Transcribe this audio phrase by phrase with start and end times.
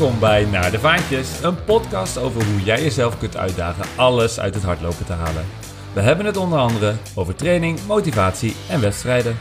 [0.00, 4.54] Welkom bij Naar de Vaantjes, een podcast over hoe jij jezelf kunt uitdagen alles uit
[4.54, 5.44] het hardlopen te halen.
[5.92, 9.36] We hebben het onder andere over training, motivatie en wedstrijden.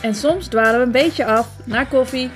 [0.00, 2.30] En soms dwalen we een beetje af naar koffie.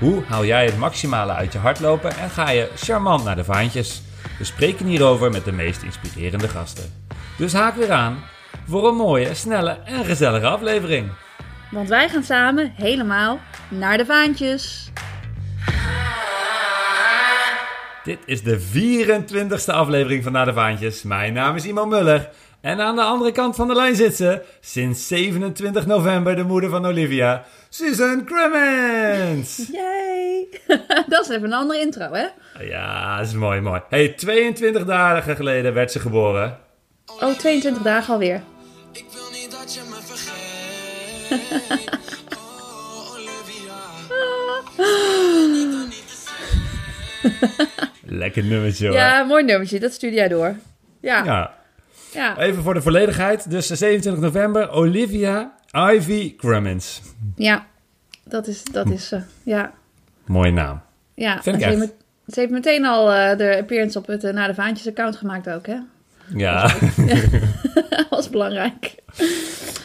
[0.00, 4.02] Hoe haal jij het maximale uit je hardlopen en ga je charmant naar de vaantjes?
[4.38, 6.92] We spreken hierover met de meest inspirerende gasten.
[7.38, 8.18] Dus haak weer aan
[8.66, 11.10] voor een mooie, snelle en gezellige aflevering.
[11.70, 14.92] Want wij gaan samen helemaal naar de vaantjes.
[18.04, 21.02] Dit is de 24ste aflevering van Naar de Vaantjes.
[21.02, 22.30] Mijn naam is Iman Muller.
[22.60, 26.70] En aan de andere kant van de lijn zit ze, sinds 27 november de moeder
[26.70, 29.68] van Olivia, Susan Cremens.
[29.72, 30.48] Yay!
[31.08, 32.26] dat is even een andere intro, hè?
[32.64, 33.80] Ja, dat is mooi, mooi.
[33.88, 36.58] Hey, 22 dagen geleden werd ze geboren.
[37.20, 38.42] Oh, 22 dagen alweer.
[38.92, 40.42] Ik wil niet dat je me vergeet.
[42.36, 43.74] Oh, Olivia.
[48.14, 48.96] Lekker nummertje hoor.
[48.96, 49.80] Ja, mooi nummertje.
[49.80, 50.54] Dat stuurde jij door.
[51.00, 51.24] Ja.
[51.24, 51.54] ja.
[52.12, 52.38] Ja.
[52.38, 53.50] Even voor de volledigheid.
[53.50, 55.54] Dus 27 november, Olivia
[55.92, 57.02] Ivy Cremens.
[57.36, 57.66] Ja,
[58.24, 59.20] dat is, dat is ze.
[59.42, 59.72] Ja.
[60.26, 60.80] Mooie naam.
[61.14, 61.78] Ja, Vind ik ze, echt.
[61.78, 64.88] heeft, met- ze heeft meteen al eh, de appearance op het uh, Naar de Vaantjes
[64.88, 65.76] account gemaakt ook, hè?
[66.34, 66.74] Ja.
[67.90, 68.94] dat was belangrijk.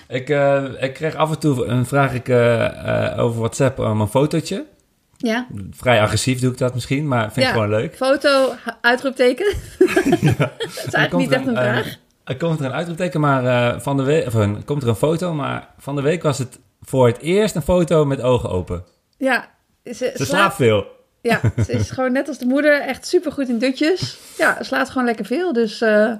[0.07, 2.65] ik, eh, ik kreeg af en toe een vraag ik, eh,
[3.11, 4.65] eh, over WhatsApp om een fotootje.
[5.21, 5.47] Ja.
[5.71, 7.51] Vrij agressief doe ik dat misschien, maar vind ik ja.
[7.51, 7.95] gewoon leuk.
[7.95, 9.45] Foto, uitroepteken.
[10.37, 10.49] dat
[10.85, 11.95] is eigenlijk niet echt een eh, vraag.
[12.23, 14.95] Er komt er een uitroepteken, maar eh, van de week, of een, komt er een
[14.95, 18.83] foto, maar van de week was het voor het eerst een foto met ogen open.
[19.17, 19.49] Ja,
[19.83, 20.85] ze, Ze slaapt- slaapt veel.
[21.21, 24.19] Ja, ze is gewoon net als de moeder echt super goed in dutjes.
[24.37, 25.53] Ja, ze slaat gewoon lekker veel.
[25.53, 26.11] Dus eh,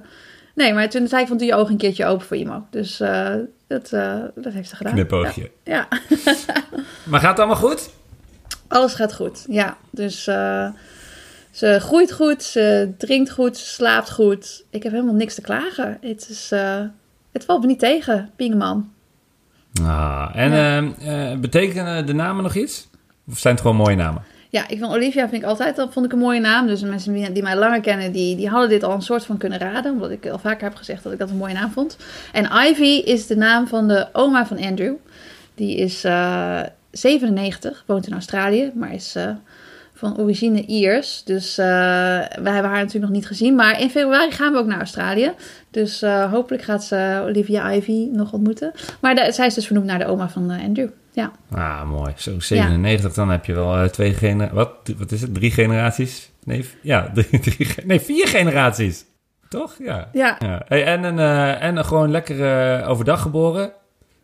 [0.54, 2.66] nee, maar toen zei ik van doe je ogen een keertje open voor Imo.
[2.70, 3.34] Dus eh,
[3.66, 4.92] dat, eh, dat heeft ze gedaan.
[4.92, 5.50] Knipoogje.
[5.64, 5.88] Ja,
[7.10, 7.90] Maar gaat het allemaal goed?
[8.70, 9.44] Alles gaat goed.
[9.48, 10.68] Ja, dus eh,
[11.50, 14.64] ze groeit goed, ze drinkt goed, ze slaapt goed.
[14.70, 15.98] Ik heb helemaal niks te klagen.
[16.00, 16.80] Het, is, eh,
[17.32, 18.90] het valt me niet tegen, Pingeman.
[19.82, 22.88] Ah, en eh, eh, betekenen de namen nog iets?
[23.28, 24.22] Of zijn het gewoon mooie namen?
[24.48, 26.66] Ja, ik vind Olivia vind ik altijd al vond ik een mooie naam.
[26.66, 29.24] Dus de mensen die, die mij langer kennen, die, die hadden dit al een soort
[29.24, 29.92] van kunnen raden.
[29.92, 31.96] Omdat ik al vaker heb gezegd dat ik dat een mooie naam vond.
[32.32, 34.94] En Ivy is de naam van de oma van Andrew.
[35.54, 36.04] Die is
[36.90, 39.30] 97, woont in Australië, maar is eh,
[39.94, 41.22] van origine Iers.
[41.24, 43.54] Dus eh wij hebben haar natuurlijk nog niet gezien.
[43.54, 45.32] Maar in februari gaan we ook naar Australië.
[45.70, 48.72] Dus eh, hopelijk gaat ze Olivia Ivy nog ontmoeten.
[49.00, 50.88] Maar de- zij is dus vernoemd naar de oma van Andrew.
[51.12, 51.32] Ja.
[51.50, 52.12] Ah, mooi.
[52.16, 54.54] Zo 97, dan heb je wel twee generaties.
[54.56, 55.34] Wat, wat is het?
[55.34, 56.30] Drie generaties?
[56.44, 59.04] Nee, ja, drie, nee vier generaties.
[59.48, 59.76] Toch?
[59.78, 60.08] Ja.
[60.12, 60.36] Ja.
[60.38, 60.62] ja.
[60.68, 61.18] Hey, en, een,
[61.58, 63.72] en een gewoon lekker overdag geboren.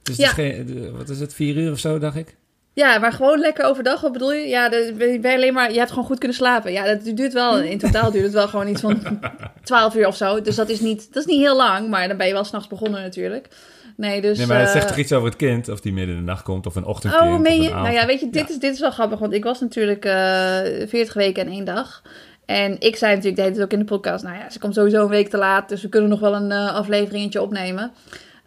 [0.03, 2.37] Dus is geen, wat is het, vier uur of zo, dacht ik?
[2.77, 4.49] Ja, maar gewoon lekker overdag, wat bedoel je?
[4.49, 6.73] Ja, ben je alleen maar, je hebt gewoon goed kunnen slapen.
[6.73, 9.01] Ja, dat duurt wel, in totaal duurt het wel gewoon iets van
[9.65, 10.41] 12 uur of zo.
[10.41, 12.69] Dus dat is niet, dat is niet heel lang, maar dan ben je wel s'nachts
[12.69, 13.49] begonnen natuurlijk.
[13.97, 14.39] Nee, dus...
[14.39, 15.69] Nee, maar het eh, zegt toch iets over het kind?
[15.69, 17.71] Of die midden in de nacht komt, of een ochtendkind, Oh, meen je?
[17.71, 20.61] Nou ja, weet je, dit, Is, dit is wel grappig, want ik was natuurlijk eh
[20.87, 22.03] 40 weken en één dag.
[22.47, 25.03] En ik zei natuurlijk, deed het ook in de podcast, nou ja, ze komt sowieso
[25.03, 27.93] een week te laat, dus we kunnen nog wel een eh, afleveringetje opnemen.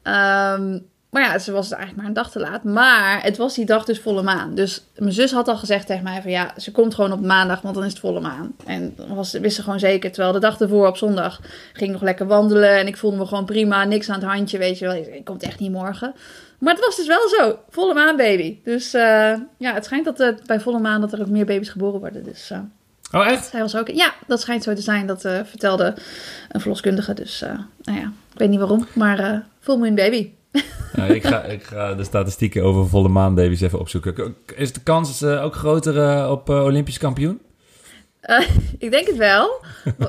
[0.04, 0.80] Ehm,
[1.10, 2.64] maar ja, ze was eigenlijk maar een dag te laat.
[2.64, 4.56] Maar het was die dag dus volle maan.
[4.56, 7.62] Dus mijn zus had al gezegd tegen mij van ja, ze komt gewoon op maandag,
[7.62, 8.56] want dan is het volle maan.
[8.66, 10.12] En dan was, wist ze gewoon zeker.
[10.12, 11.40] Terwijl de dag ervoor op zondag
[11.74, 14.58] ging ik nog lekker wandelen en ik voelde me gewoon prima, niks aan het handje,
[14.58, 14.96] weet je wel.
[14.96, 16.14] Ik, komt echt niet morgen.
[16.60, 18.58] Maar het was dus wel zo, volle maan baby.
[18.64, 21.70] Dus eh, ja, het schijnt dat eh, bij volle maan dat er ook meer baby's
[21.70, 22.24] geboren worden.
[22.24, 22.60] Dus eh,
[23.12, 23.46] Oh, echt?
[23.46, 25.08] zij was ook, ja, dat schijnt zo te zijn.
[25.08, 25.94] Dat vertelde
[26.50, 27.14] een verloskundige.
[27.14, 27.40] Dus
[27.82, 30.32] nou ja, ik weet niet waarom, maar eh full moon baby.
[30.96, 34.36] Ja, ik, ga, ik ga de statistieken over volle maanbaby's even opzoeken.
[34.56, 37.42] Is de kans eh, ook groter eh, op eh, Olympisch kampioen?
[38.78, 39.64] Ik denk het wel.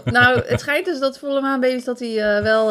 [0.05, 2.67] nou, het schijnt dus dat volle maanbaby's dat die wel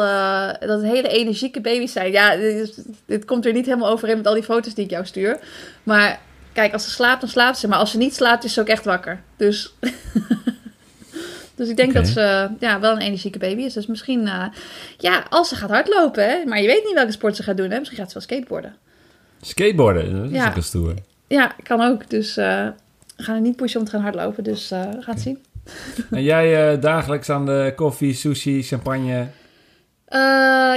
[0.60, 2.12] dat hele energieke baby's zijn.
[2.12, 5.06] Ja, dit, dit komt er niet helemaal overeen met al die foto's die ik jou
[5.06, 5.38] stuur.
[5.82, 6.20] Maar
[6.52, 7.68] kijk, als ze slaapt, dan slaapt ze.
[7.68, 9.22] Maar als ze niet slaapt, is ze ook echt wakker.
[9.36, 9.74] Dus,
[11.60, 13.72] dus ik denk dat ze ja, wel een energieke baby is.
[13.72, 14.44] Dus misschien, eh,
[14.98, 16.44] ja, als ze gaat hardlopen, hè.
[16.44, 17.78] Maar je weet niet welke sport ze gaat doen, hè.
[17.78, 18.74] Misschien gaat ze wel skateboarden.
[19.40, 20.48] Skateboarden, dat is Ja.
[20.48, 20.94] ook een stoer.
[21.26, 22.10] Ja, kan ook.
[22.10, 22.66] Dus eh,
[23.16, 24.44] we gaan er niet pushen om te gaan hardlopen.
[24.44, 25.38] Dus eh, we gaan het zien.
[26.10, 29.26] En jij dagelijks aan de koffie, sushi, champagne.
[30.10, 30.18] Eh,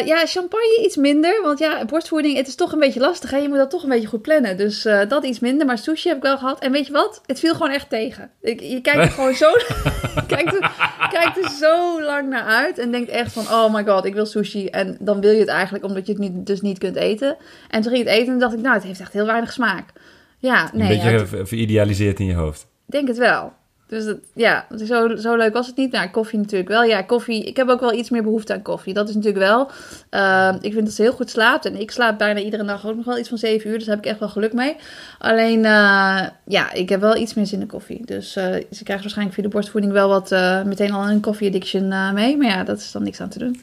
[0.05, 1.41] ja, champagne iets minder.
[1.43, 3.31] Want ja, borstvoeding, het is toch een beetje lastig.
[3.31, 3.37] Hè?
[3.37, 4.57] Je moet dat toch een beetje goed plannen.
[4.57, 5.65] Dus eh, dat iets minder.
[5.65, 6.59] Maar sushi heb ik wel gehad.
[6.59, 7.21] En weet je wat?
[7.25, 8.31] Het viel gewoon echt tegen.
[8.41, 9.51] Ik, je kijkt er gewoon zo...
[10.27, 10.71] kijkt, er,
[11.09, 12.77] kijkt er zo lang naar uit.
[12.77, 14.65] En denkt echt van, oh my god, ik wil sushi.
[14.67, 17.37] En dan wil je het eigenlijk omdat je het niet, dus niet kunt eten.
[17.69, 19.89] En toen ging het eten en dacht ik, nou, het heeft echt heel weinig smaak.
[20.37, 22.61] Ja, nee, een beetje ja, het- veridealiseerd in je hoofd.
[22.61, 23.53] ik denk het wel.
[23.93, 25.91] Dus dat, ja, zo, zo leuk was het niet.
[25.91, 26.83] Nou, koffie natuurlijk wel.
[26.83, 27.43] Ja, koffie.
[27.43, 28.93] Ik heb ook wel iets meer behoefte aan koffie.
[28.93, 29.71] Dat is natuurlijk wel.
[30.09, 31.65] Ehm, ik vind dat ze heel goed slaapt.
[31.65, 33.77] En ik slaap bijna iedere dag ook nog wel iets van 7 uur.
[33.77, 34.75] Dus daar heb ik echt wel geluk mee.
[35.19, 38.05] Alleen, eh, ja, ik heb wel iets meer zin in koffie.
[38.05, 41.47] Dus eh, ze krijgt waarschijnlijk via de borstvoeding wel wat eh, meteen al een koffie
[41.47, 42.37] addiction eh, mee.
[42.37, 43.61] Maar ja, dat is dan niks aan te doen.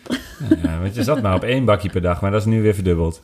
[0.63, 2.75] Ja, want je zat maar op één bakje per dag, maar dat is nu weer
[2.75, 3.23] verdubbeld.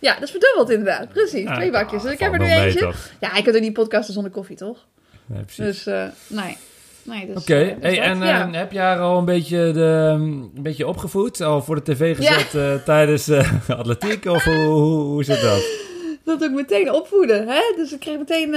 [0.00, 1.08] Ja, dat is verdubbeld inderdaad.
[1.08, 2.02] Precies, Ja, twee bakjes.
[2.02, 2.92] Dus ik heb er nu eentje.
[3.20, 4.86] Ja, ik kan er niet podcasten zonder koffie, toch?
[5.30, 5.64] Nee, precies.
[5.64, 6.56] Dus, eh, nee.
[7.02, 8.48] nee dus, Oké, eh, dus hey, en ja.
[8.48, 11.40] eh, heb je haar al een beetje, de, een beetje opgevoed?
[11.40, 13.30] Al voor de tv gezet eh, tijdens
[13.68, 14.24] atletiek?
[14.24, 15.62] Of hoe, hoe, hoe zit dat?
[16.24, 17.60] Dat ook meteen opvoeden, hè?
[17.76, 18.54] Dus ik kreeg meteen...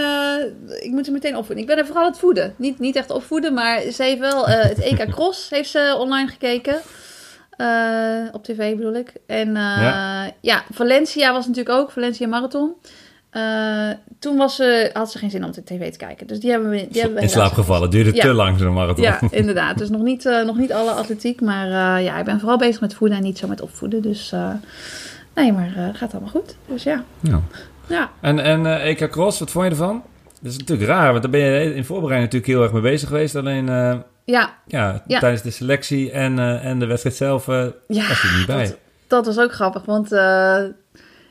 [0.79, 1.63] ik moet ze meteen opvoeden.
[1.63, 2.53] Ik ben er vooral het voeden.
[2.57, 6.75] Niet, niet echt opvoeden, maar ze heeft wel het EK Cross heeft ze online gekeken.
[8.31, 9.13] Op tv bedoel ik.
[9.27, 10.31] En Ja.
[10.41, 10.63] ja.
[10.71, 11.91] Valencia was natuurlijk ook.
[11.91, 12.73] Valencia Marathon.
[13.33, 13.89] Eh,
[14.19, 16.27] toen was ze, had ze geen zin om de tv te kijken.
[16.27, 17.89] Dus die hebben we, die hebben we In slaap gevallen.
[17.89, 18.21] Duurde Ja.
[18.21, 19.03] te lang zo'n marathon.
[19.03, 19.77] Ja, inderdaad.
[19.77, 21.41] Dus nog niet, eh, nog niet alle atletiek.
[21.41, 21.65] Maar
[21.97, 24.01] eh, ja, ik ben vooral bezig met voeden en niet zo met opvoeden.
[24.01, 24.49] Dus eh,
[25.35, 26.55] nee, maar eh, het gaat allemaal goed.
[26.67, 27.03] Dus ja.
[27.19, 27.41] Ja.
[27.87, 30.03] Ja, En, en eh, EK Cross, wat vond je ervan?
[30.41, 33.07] Dat is natuurlijk raar, want daar ben je in voorbereiding natuurlijk heel erg mee bezig
[33.07, 33.35] geweest.
[33.35, 33.95] Alleen eh,
[34.25, 35.19] ja, ja, Ja.
[35.19, 37.53] tijdens de selectie en, eh, en de wedstrijd zelf ja
[37.87, 38.65] was je er niet bij.
[38.65, 38.77] dat,
[39.07, 39.85] dat was ook grappig.
[39.85, 40.57] Want eh,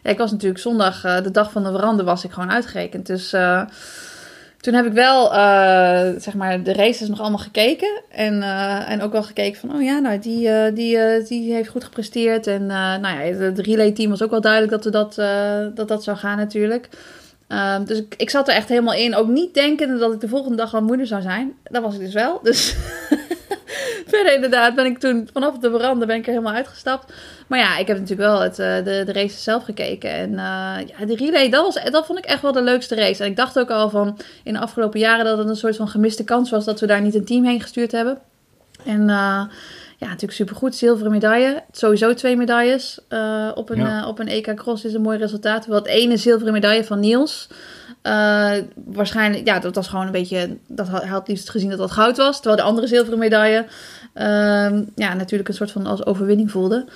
[0.02, 3.06] ik was natuurlijk zondag, eh, de dag van de veranda, was ik gewoon uitgerekend.
[3.06, 3.62] Dus eh,
[4.60, 8.02] toen heb ik wel, eh, zeg maar, de races nog allemaal gekeken.
[8.08, 8.42] En,
[8.86, 12.46] en ook wel gekeken van, oh ja, nou, die, die, die heeft goed gepresteerd.
[12.46, 15.14] En nou ja, het relay team was ook wel duidelijk dat we dat,
[15.76, 16.88] dat, dat zou gaan natuurlijk.
[17.48, 19.14] Ehm, dus ik, ik zat er echt helemaal in.
[19.14, 21.52] Ook niet denkende dat ik de volgende dag al moeder zou zijn.
[21.62, 22.40] Dat was ik dus wel.
[22.42, 22.74] Dus
[24.12, 27.12] verder inderdaad ben ik toen vanaf de veranda ben ik er helemaal uitgestapt.
[27.46, 30.10] Maar ja, ik heb natuurlijk wel het, eh, de, de races zelf gekeken.
[30.10, 33.22] En eh, ja, de relay, dat, was, dat vond ik echt wel de leukste race.
[33.24, 35.88] En ik dacht ook al van in de afgelopen jaren dat het een soort van
[35.88, 38.18] gemiste kans was dat we daar niet een team heen gestuurd hebben.
[38.84, 39.42] En eh,
[39.98, 40.74] ja, natuurlijk supergoed.
[40.74, 41.62] Zilveren medaille.
[41.72, 42.98] Sowieso twee medailles
[43.54, 44.06] op, een, Ja.
[44.08, 45.66] op een EK Cross is een mooi resultaat.
[45.66, 47.48] Wel het ene zilveren medaille van Niels.
[48.02, 50.56] Eh, waarschijnlijk, ja, dat was gewoon een beetje.
[50.68, 52.36] Dat hij had liefst gezien dat dat goud was.
[52.36, 53.66] Terwijl de andere zilveren medaille.
[54.14, 56.88] ehm, ja, natuurlijk een soort van als overwinning voelde.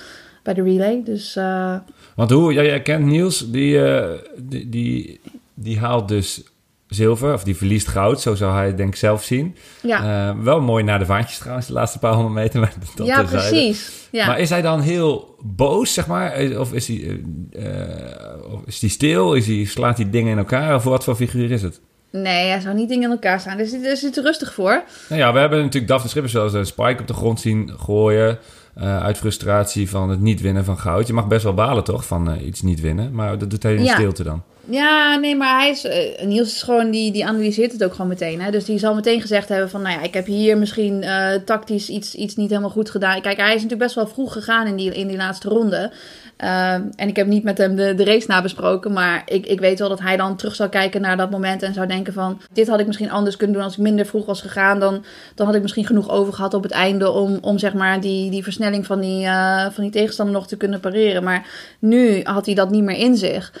[0.43, 1.01] Bij de relay.
[1.03, 1.75] Dus eh,
[2.15, 5.19] Want hoe, jij, jij kent Niels, die, eh, die, die,
[5.53, 6.43] die haalt dus
[6.87, 9.55] zilver, of die verliest goud, zo zou hij het denk ik zelf zien.
[9.81, 12.59] ja, Eh, wel mooi naar de vaantjes trouwens, de laatste paar honderd meter.
[12.59, 13.91] Maar dat ja precies.
[14.11, 14.27] Ja.
[14.27, 16.31] Maar is hij dan heel boos, zeg maar?
[16.31, 19.33] Eh, Of is hij, eh, of is hij stil?
[19.33, 20.75] Is hij, slaat hij dingen in elkaar?
[20.75, 21.79] Of wat voor figuur is het?
[22.11, 23.57] Nee, hij zou niet dingen in elkaar staan.
[23.57, 24.83] Dus daar zit er rustig voor.
[25.09, 27.71] Nou ja, we hebben natuurlijk Daphne Schippers wel eens een spike op de grond zien
[27.79, 28.37] gooien.
[28.79, 31.07] Eh, uit frustratie van het niet winnen van goud.
[31.07, 33.11] Je mag best wel balen toch, van eh, iets niet winnen.
[33.11, 33.93] Maar dat doet hij in Ja.
[33.93, 34.43] stilte dan.
[34.69, 38.07] Ja, nee, maar hij is, eh, Niels is gewoon, die, die analyseert het ook gewoon
[38.07, 38.41] meteen.
[38.41, 38.51] Hè?
[38.51, 41.05] Dus die zal meteen gezegd hebben van, nou ja, ik heb hier misschien
[41.45, 43.21] tactisch iets, iets niet helemaal goed gedaan.
[43.21, 45.91] Kijk, hij is natuurlijk best wel vroeg gegaan in die, in die laatste ronde.
[46.37, 49.79] Ehm, en ik heb niet met hem de, de race nabesproken, maar ik, ik weet
[49.79, 52.67] wel dat hij dan terug zou kijken naar dat moment en zou denken van, dit
[52.67, 54.79] had ik misschien anders kunnen doen als ik minder vroeg was gegaan.
[54.79, 55.05] Dan,
[55.35, 58.31] dan had ik misschien genoeg over gehad op het einde om, om zeg maar die,
[58.31, 61.23] die versnelling van die, eh, van die tegenstander nog te kunnen pareren.
[61.23, 61.47] Maar
[61.79, 63.51] nu had hij dat niet meer in zich.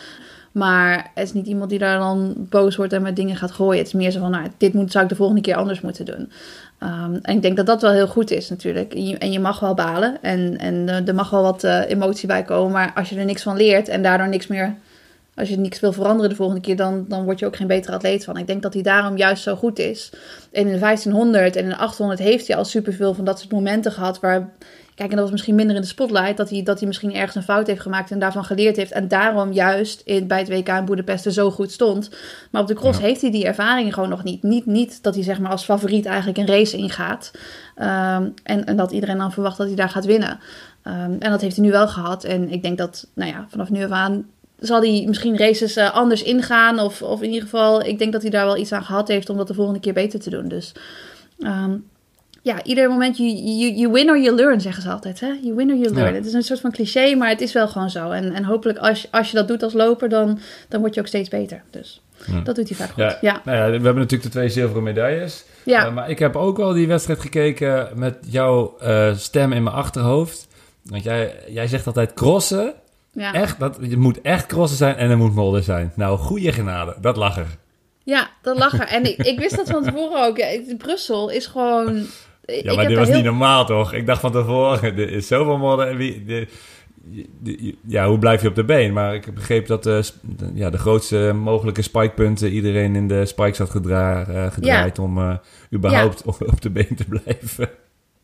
[0.57, 3.77] Maar het is niet iemand die daar dan boos wordt en met dingen gaat gooien.
[3.77, 6.05] Het is meer zo van, nou, dit moet, zou ik de volgende keer anders moeten
[6.05, 6.31] doen.
[6.77, 8.93] Ehm, en ik denk dat dat wel heel goed is natuurlijk.
[8.93, 11.89] En je, en je mag wel balen en, en eh, er mag wel wat eh,
[11.89, 12.71] emotie bij komen.
[12.71, 14.75] Maar als je er niks van leert en daardoor niks meer...
[15.35, 17.95] Als je niks wil veranderen de volgende keer, dan, dan word je ook geen betere
[17.95, 18.37] atleet van.
[18.37, 20.11] Ik denk dat hij daarom juist zo goed is.
[20.51, 23.51] En in de 1500 en in de 800 heeft hij al superveel van dat soort
[23.51, 24.19] momenten gehad...
[24.19, 24.49] waar
[24.97, 26.37] Kijk, en dat was misschien minder in de spotlight.
[26.37, 28.91] Dat hij, dat hij misschien ergens een fout heeft gemaakt en daarvan geleerd heeft.
[28.91, 32.09] En daarom juist in, bij het WK in Boedapest er zo goed stond.
[32.51, 33.05] Maar op de cross Ja.
[33.05, 34.43] heeft hij die ervaring gewoon nog niet.
[34.43, 37.31] Niet, niet dat hij zeg maar als favoriet eigenlijk een race ingaat.
[37.75, 40.39] Ehm, en, en dat iedereen dan verwacht dat hij daar gaat winnen.
[40.83, 42.23] Ehm, en dat heeft hij nu wel gehad.
[42.23, 44.25] En ik denk dat, nou ja, vanaf nu af aan
[44.59, 46.79] zal hij misschien races eh, anders ingaan.
[46.79, 49.29] Of, of in ieder geval, ik denk dat hij daar wel iets aan gehad heeft
[49.29, 50.47] om dat de volgende keer beter te doen.
[50.47, 50.71] Dus
[51.39, 51.75] ehm,
[52.47, 55.19] ja, ieder moment, you, you, you win or you learn, zeggen ze altijd.
[55.19, 55.27] Hè?
[55.41, 56.09] You win or you learn.
[56.09, 56.15] Ja.
[56.17, 58.09] Het is een soort van cliché, maar het is wel gewoon zo.
[58.11, 60.39] En, en hopelijk als, je- als je dat doet als loper, dan,
[60.69, 61.63] dan word je ook steeds beter.
[61.71, 62.01] Dus
[62.43, 62.97] dat doet hij vaak goed.
[63.03, 65.43] Ja, Ja, Nou ja, we hebben natuurlijk de twee zilveren medailles.
[65.63, 65.85] ja.
[65.85, 69.75] Eh, maar ik heb ook wel die wedstrijd gekeken met jouw eh, stem in mijn
[69.75, 70.47] achterhoofd.
[70.83, 72.73] Want jij, jij zegt altijd crossen.
[73.13, 73.33] ja.
[73.33, 75.91] Echt, dat, het moet echt crossen zijn en er moet modder zijn.
[75.95, 76.95] Nou, goede genade.
[77.01, 77.47] Dat lag er.
[78.03, 78.87] ja, dat lag er.
[78.87, 80.37] En ik, ik wist dat van tevoren ook.
[80.37, 82.05] Ja, Brussel is gewoon...
[82.55, 83.93] Ja, maar dit was niet normaal toch?
[83.93, 85.95] Ik dacht van tevoren, er is zoveel modder.
[85.95, 86.47] Wie, de-
[87.87, 88.93] ja, hoe blijf je op de been?
[88.93, 93.07] Maar ik heb begrepen dat de, sp- de- ja, de grootste mogelijke spikepunten iedereen in
[93.07, 95.35] de spikes had gedra- eh, gedraaid om eh,
[95.73, 97.69] überhaupt op, op de been te blijven.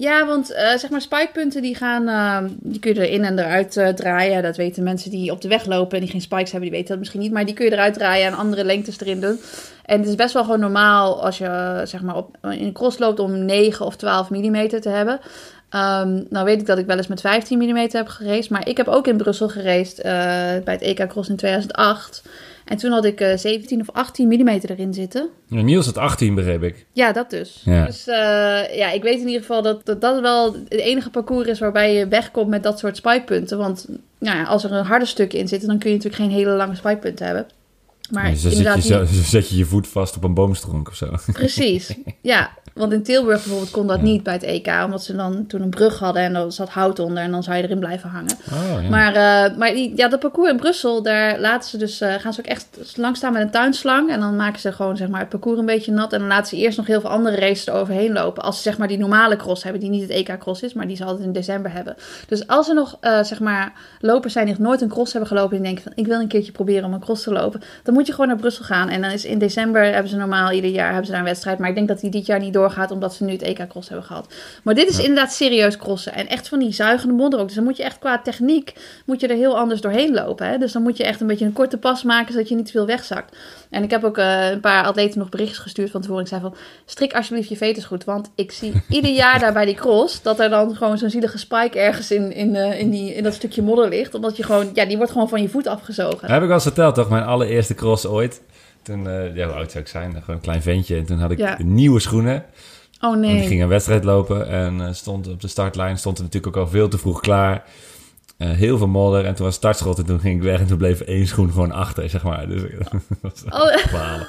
[0.03, 3.77] Ja, want eh, zeg maar spikepunten die gaan, eh, die kun je erin en eruit
[3.77, 4.43] eh, draaien.
[4.43, 6.89] Dat weten mensen die op de weg lopen en die geen spikes hebben, die weten
[6.89, 7.31] dat misschien niet.
[7.31, 9.39] Maar die kun je eruit draaien en andere lengtes erin doen.
[9.85, 12.73] En het is best wel gewoon normaal als je eh, zeg maar op, in een
[12.73, 15.19] cross loopt om 9 of 12 mm te hebben.
[15.69, 18.49] Ehm, nou weet ik dat ik wel eens met 15 mm heb geraced.
[18.49, 19.55] Maar ik heb ook in Brussel eh,
[20.63, 22.23] bij het EK Cross in 2008.
[22.65, 25.29] En toen had ik eh, 17 of 18 mm erin zitten.
[25.47, 26.85] Niels had 18, begreep ik.
[26.91, 27.61] Ja, dat dus.
[27.65, 27.85] Ja.
[27.85, 31.47] Dus eh, ja, ik weet in ieder geval dat, dat dat wel het enige parcours
[31.47, 33.57] is waarbij je wegkomt met dat soort spikepunten.
[33.57, 33.87] Want
[34.19, 36.51] nou ja, als er een harde stuk in zit, dan kun je natuurlijk geen hele
[36.51, 37.47] lange spikepunten hebben.
[38.11, 40.87] Maar Dus dan zet, inderdaad, je, zo, zet je je voet vast op een boomstronk
[40.87, 41.15] of zo.
[41.31, 41.95] precies.
[42.21, 44.03] Ja, want in Tilburg bijvoorbeeld kon dat Ja.
[44.03, 46.99] niet bij het EK, omdat ze dan toen een brug hadden en er zat hout
[46.99, 48.37] onder en dan zou je erin blijven hangen.
[48.51, 48.89] Oh, ja.
[48.89, 52.39] Maar, eh, maar ja, dat parcours in Brussel, daar laten ze dus, eh, gaan ze
[52.39, 54.09] ook echt langs staan met een tuinslang.
[54.11, 56.13] En dan maken ze gewoon zeg maar, het parcours een beetje nat.
[56.13, 58.43] En dan laten ze eerst nog heel veel andere races eroverheen lopen.
[58.43, 60.95] Als ze zeg maar die normale cross hebben, die niet het EK-cross is, maar die
[60.95, 61.95] ze altijd in december hebben.
[62.27, 65.29] Dus als er nog eh, zeg maar, lopers zijn die nog nooit een cross hebben
[65.29, 67.61] gelopen en die denken van ik wil een keertje proberen om een cross te lopen,
[67.83, 68.89] dan moet je gewoon naar Brussel gaan.
[68.89, 71.59] En dan is in december hebben ze normaal ieder jaar hebben ze daar een wedstrijd.
[71.59, 74.05] Maar ik denk dat die dit jaar niet doorgaat omdat ze nu het EK-cross hebben
[74.05, 74.33] gehad.
[74.63, 76.13] Maar dit is inderdaad serieus crossen.
[76.13, 77.45] En echt van die zuigende modder ook.
[77.45, 78.73] Dus dan moet je echt qua techniek
[79.05, 80.47] moet je er heel anders doorheen lopen.
[80.47, 80.57] Hè?
[80.57, 82.71] Dus dan moet je echt een beetje een korte pas maken, zodat je niet te
[82.71, 83.37] veel wegzakt.
[83.73, 86.21] En ik heb ook eh, een paar atleten nog berichtjes gestuurd van tevoren.
[86.23, 88.03] Ik zei van, strik alsjeblieft je veters goed.
[88.03, 91.37] Want ik zie ieder jaar daar bij die cross, dat er dan gewoon zo'n zielige
[91.37, 94.13] spike ergens in, in, eh, in, die, in dat stukje modder ligt.
[94.13, 96.31] Omdat je gewoon, ja, die wordt gewoon van je voet afgezogen.
[96.31, 97.09] Heb ik al eens verteld, toch?
[97.09, 98.41] Mijn allereerste cross ooit.
[98.81, 100.11] Toen, eh, ja, hoe oud zou ik zijn?
[100.11, 100.97] Gewoon een klein ventje.
[100.97, 101.57] En toen had ik Ja.
[101.63, 102.45] nieuwe schoenen.
[103.01, 103.41] Oh nee.
[103.41, 105.97] ik ging een wedstrijd lopen en stond op de startlijn.
[105.97, 107.63] Stond er natuurlijk ook al veel te vroeg klaar.
[108.37, 109.25] Eh, heel veel modder.
[109.25, 110.59] En toen was startschot en toen ging ik weg.
[110.59, 112.47] En toen bleef één schoen gewoon achter, zeg maar.
[112.47, 112.61] Dus
[113.21, 114.27] dat was Oh, balen.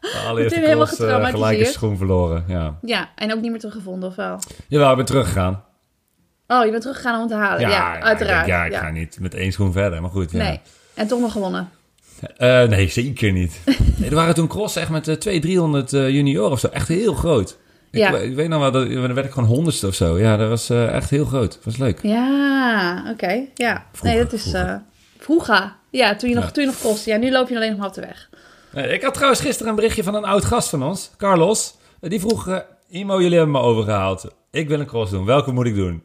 [0.00, 1.34] De allereerste cross, getraumatiseerd.
[1.34, 2.78] gelijk een schoen verloren, ja.
[2.82, 4.38] ja, en ook niet meer teruggevonden of wel?
[4.68, 5.64] Jawel, ik ben teruggegaan.
[6.46, 7.60] Oh, je bent teruggegaan om het te halen.
[7.60, 8.46] Ja, uiteraard.
[8.46, 10.30] ik ja, ik ga niet met één schoen verder, maar goed.
[10.30, 10.38] Ja.
[10.38, 10.60] Nee.
[10.94, 11.68] En toch nog gewonnen.
[12.36, 13.60] Eh, nee, zeker niet.
[13.96, 16.66] Nee, er waren toen cross echt met eh 200, 300 eh, junioren of zo.
[16.68, 17.56] Echt heel groot.
[17.96, 18.16] Ik, Ja.
[18.16, 20.18] ik weet nog wel, dat, dan werd ik gewoon honderdste of zo.
[20.18, 21.52] Ja, dat was eh, echt heel groot.
[21.52, 21.98] Dat was leuk.
[22.02, 23.40] Ja, oké.
[23.54, 23.86] Ja.
[23.92, 24.68] Vroeger, nee, dat is vroeger.
[24.70, 24.76] eh
[25.18, 25.72] vroeger.
[25.90, 26.50] Ja, toen je nog, Ja.
[26.50, 27.04] toen je nog kost.
[27.04, 28.28] Ja, nu loop je alleen nog maar op de weg.
[28.92, 31.74] Ik had trouwens gisteren een berichtje van een oud gast van ons, Carlos.
[32.00, 34.26] Eh, die vroeg, Imo, jullie hebben me overgehaald.
[34.50, 35.24] Ik wil een cross doen.
[35.24, 36.02] Welke moet ik doen?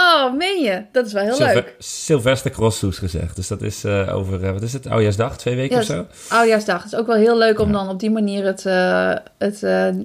[0.00, 0.82] Oh, meen je?
[0.92, 1.74] Dat is wel heel Sylve- leuk.
[1.78, 3.36] Sylvester Crosshoes gezegd.
[3.36, 5.38] Dus dat is eh, over, eh, wat is het, oudjaarsdag?
[5.38, 6.06] Twee weken Ja, of zo?
[6.28, 6.82] Oudjaarsdag.
[6.82, 7.72] Het is ook wel heel leuk om Ja.
[7.72, 9.60] dan op die manier het, eh, het,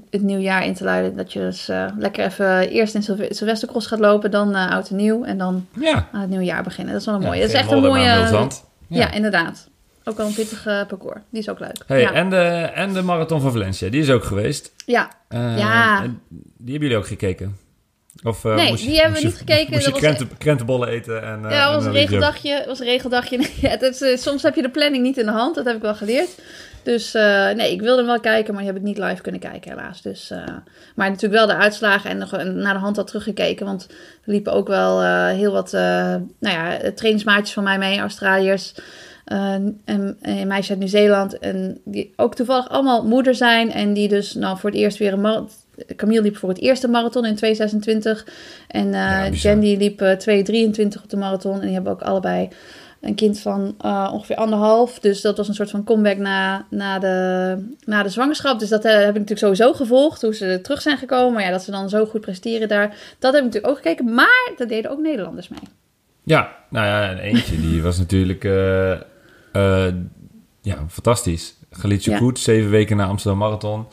[0.10, 1.16] het nieuwjaar in te luiden.
[1.16, 5.24] Dat je dus lekker even eerst in Sylve- Sylvestercross gaat lopen, dan oud en nieuw.
[5.24, 6.08] En dan Ja.
[6.12, 6.92] aan het nieuwjaar beginnen.
[6.94, 7.40] Dat is wel een mooie.
[7.40, 8.48] dat is echt een mooie...
[8.88, 9.12] Ja.
[9.12, 9.68] inderdaad.
[10.04, 11.20] Ook wel een pittig parcours.
[11.30, 11.78] Die is ook leuk.
[11.88, 12.12] Hey, ja.
[12.14, 12.36] en, de,
[12.74, 14.74] en de Marathon van Valencia, die is ook geweest.
[14.86, 15.10] ja.
[15.30, 16.02] Ja.
[16.02, 17.58] Die hebben jullie ook gekeken?
[18.24, 19.72] Of, eh, Nee, moest je- die hebben we niet gekeken.
[19.74, 21.46] Moest je Dat was- krenten, krentenbollen eten en...
[21.46, 22.64] eh, Ja, het was en een regeldagje.
[22.68, 23.38] was een regeldagje.
[23.62, 25.56] Ja, het is, eh, soms heb je de planning niet in de hand.
[25.56, 26.30] Dat heb ik wel geleerd.
[26.84, 27.12] Dus
[27.56, 30.02] nee, ik wilde hem wel kijken, maar je hebt het niet live kunnen kijken helaas.
[30.02, 30.34] Dus,
[30.96, 33.66] maar natuurlijk wel de uitslagen en nog naar de hand al teruggekeken.
[33.66, 33.88] Want
[34.26, 38.74] er liepen ook wel heel wat nou ja, trainingsmaatjes van mij mee, Australiërs.
[39.26, 41.40] en, en een meisje uit Nieuw-Zeeland.
[41.40, 43.72] En die ook toevallig allemaal moeder zijn.
[43.72, 45.50] En die dus nou voor het eerst weer een.
[45.96, 48.26] Camille liep voor het eerste marathon in 2026.
[48.68, 49.52] En Ja, bizar.
[49.52, 51.54] Jen die liep eh, 2,23 op de marathon.
[51.56, 52.50] En die hebben ook allebei
[53.02, 55.00] een kind van eh, ongeveer anderhalf.
[55.00, 58.60] Dus dat was een soort van comeback na, na, de, na de zwangerschap.
[58.60, 60.22] Dus dat heb ik natuurlijk sowieso gevolgd.
[60.22, 61.34] Hoe ze terug zijn gekomen.
[61.34, 62.88] Maar ja, dat ze dan zo goed presteren daar.
[63.20, 64.14] Dat heb ik natuurlijk ook gekeken.
[64.14, 65.60] Maar daar deden ook Nederlanders mee.
[66.24, 68.44] Ja, nou ja, en eentje die was natuurlijk
[70.62, 71.56] ja, fantastisch.
[71.72, 72.18] Galiet Ja.
[72.18, 73.86] goed, zeven weken na Amsterdam Marathon.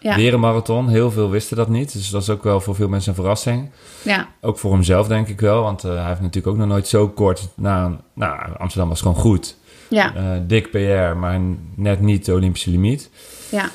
[0.00, 0.16] Ja.
[0.16, 1.92] Weer een marathon, heel veel wisten dat niet.
[1.92, 3.70] Dus dat is ook wel voor veel mensen een verrassing.
[4.02, 6.88] Ja, Ook voor hemzelf denk ik wel, want eh, hij heeft natuurlijk ook nog nooit
[6.88, 7.96] zo kort na...
[8.14, 9.56] Nou, Amsterdam was gewoon goed.
[9.88, 11.40] ja, Eh, dik PR, maar
[11.74, 13.10] net niet de Olympische limiet.
[13.50, 13.68] ja.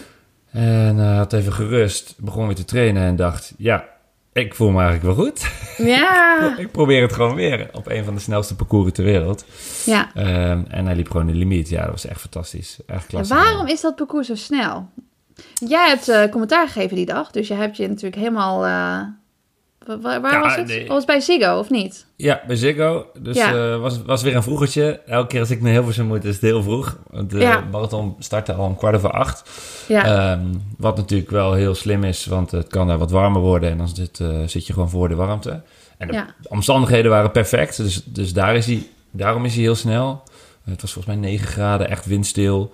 [0.51, 3.53] En hij had even gerust, begon weer te trainen en dacht...
[3.57, 3.85] Ja,
[4.33, 5.51] ik voel me eigenlijk wel goed.
[5.77, 9.45] Ja, ik probeer het gewoon weer op een van de snelste parcours ter wereld.
[9.85, 10.11] ja.
[10.13, 11.69] Ehm, en hij liep gewoon de limiet.
[11.69, 12.77] Ja, dat was echt fantastisch.
[12.87, 13.33] Echt En klasse.
[13.33, 14.89] waarom is dat parcours zo snel?
[15.67, 17.31] Jij hebt eh, commentaar gegeven die dag.
[17.31, 18.65] Dus je hebt je natuurlijk helemaal...
[18.65, 19.01] eh,
[19.87, 20.67] Wa- Waar, waar Ja, was het?
[20.67, 20.87] nee.
[20.87, 22.05] Was het bij Ziggo, of niet?
[22.15, 23.05] Ja, bij Ziggo.
[23.19, 23.53] Dus Ja.
[23.73, 25.01] eh, was, was weer een vroegertje.
[25.05, 26.97] Elke keer als ik naar Hilversum moet, is het heel vroeg.
[27.09, 27.63] Want de Ja.
[27.71, 29.49] marathon startte al om kwart over acht.
[29.87, 30.45] Ja, Ehm,
[30.77, 33.69] wat natuurlijk wel heel slim is, want het kan daar wat warmer worden.
[33.69, 35.61] En dan zit, zit je gewoon voor de warmte.
[35.97, 37.77] En de omstandigheden waren perfect.
[37.77, 40.23] Dus, dus daar is hij, daarom is hij heel snel.
[40.63, 42.73] Het was volgens mij 9 graden, echt windstil.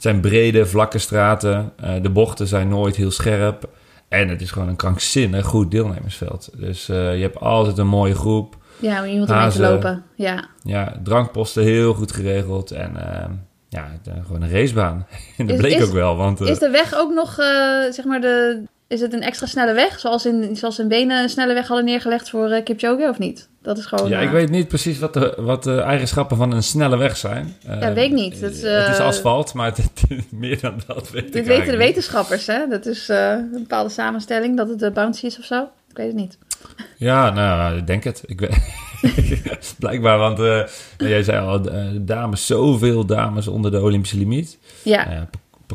[0.00, 1.72] Het zijn brede, vlakke straten.
[1.76, 3.68] Eh, de bochten zijn nooit heel scherp.
[4.08, 6.50] En het is gewoon een krankzinnig goed deelnemersveld.
[6.56, 8.56] Dus eh, je hebt altijd een mooie groep.
[8.78, 10.02] ja om iemand te lopen.
[10.14, 12.70] Ja, Ja, drankposten heel goed geregeld.
[12.70, 13.30] En ehm,
[13.68, 13.86] ja,
[14.26, 15.06] gewoon een racebaan.
[15.38, 16.16] En dat Is- bleek is- ook wel.
[16.16, 17.46] Want, eh, Is de weg ook nog, eh,
[17.92, 19.98] zeg maar, de, is het een extra snelle weg?
[19.98, 23.48] Zoals in, zoals in Wenen een snelle weg hadden neergelegd voor eh, Kipchoge, of niet?
[23.62, 24.08] Dat is gewoon...
[24.08, 27.16] ja, ik eh, weet niet precies wat de, wat de eigenschappen van een snelle weg
[27.16, 27.56] zijn.
[27.60, 28.40] Ja, weet ik niet.
[28.40, 31.70] Dat is, het is eh, asfalt, maar het, meer dan dat weet ik Dit weten
[31.70, 32.66] de wetenschappers, hè?
[32.68, 35.62] Dat is eh, een bepaalde samenstelling, dat het de bouncy is of zo.
[35.90, 36.38] Ik weet het niet.
[36.96, 38.22] Ja, nou, ik denk het.
[38.26, 38.58] Ik weet...
[39.78, 40.62] Blijkbaar, want eh,
[40.96, 44.58] jij zei al, eh, dames, zoveel dames onder de Olympische limiet.
[44.82, 45.20] Ja, Uh,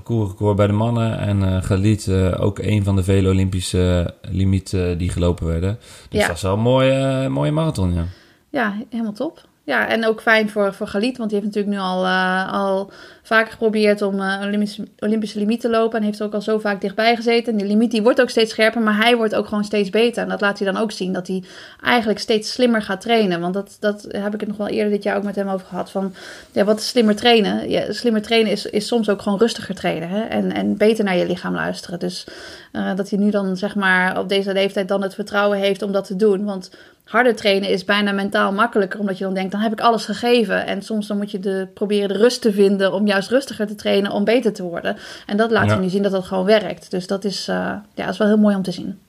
[0.01, 4.97] parcoursrecord bij de mannen en eh Galit eh, ook een van de vele Olympische limieten
[4.97, 5.77] die gelopen werden.
[6.09, 6.27] Dus Ja.
[6.27, 8.05] dat is wel een mooie, eh, mooie marathon, ja.
[8.49, 9.41] ja helemaal top.
[9.65, 12.91] Ja, en ook fijn voor, voor Galit, want die heeft natuurlijk nu al, eh, al
[13.24, 16.00] vaker geprobeerd om een Olympische, limiet te lopen.
[16.00, 17.51] En heeft ook al zo vaak dichtbij gezeten.
[17.51, 20.24] En die limiet die wordt ook steeds scherper, maar hij wordt ook gewoon steeds beter.
[20.24, 21.43] En dat laat hij dan ook zien, dat hij
[21.84, 23.41] eigenlijk steeds slimmer gaat trainen.
[23.41, 25.67] Want dat, dat heb ik het nog wel eerder dit jaar ook met hem over
[25.67, 25.91] gehad.
[25.91, 26.13] Van,
[26.51, 27.69] ja, wat is slimmer trainen?
[27.69, 30.10] Ja, slimmer trainen is, is soms ook gewoon rustiger trainen.
[30.10, 30.22] Hè?
[30.22, 32.00] En, en beter naar je lichaam luisteren.
[32.00, 32.27] Dus
[32.72, 35.91] eh, dat hij nu dan zeg maar op deze leeftijd dan het vertrouwen heeft om
[35.91, 36.45] dat te doen.
[36.45, 36.69] Want
[37.05, 39.00] harder trainen is bijna mentaal makkelijker.
[39.00, 40.65] Omdat je dan denkt, dan heb ik alles gegeven.
[40.65, 43.75] En soms dan moet je de, proberen de rust te vinden om juist rustiger te
[43.75, 44.97] trainen om beter te worden.
[45.25, 45.71] En dat laat Ja.
[45.74, 46.91] hij nu zien dat dat gewoon werkt.
[46.91, 49.00] Dus dat is, eh, ja, dat is wel heel mooi om te zien.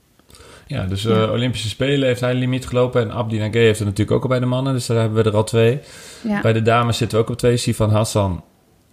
[0.66, 3.00] Ja, dus eh, Olympische Spelen heeft hij een limiet gelopen.
[3.02, 4.72] En Abdi Nagay heeft het natuurlijk ook al bij de mannen.
[4.72, 5.80] Dus daar hebben we er al twee.
[6.22, 7.56] Ja, Bij de dames zitten we ook op twee.
[7.56, 8.44] Sivan Hassan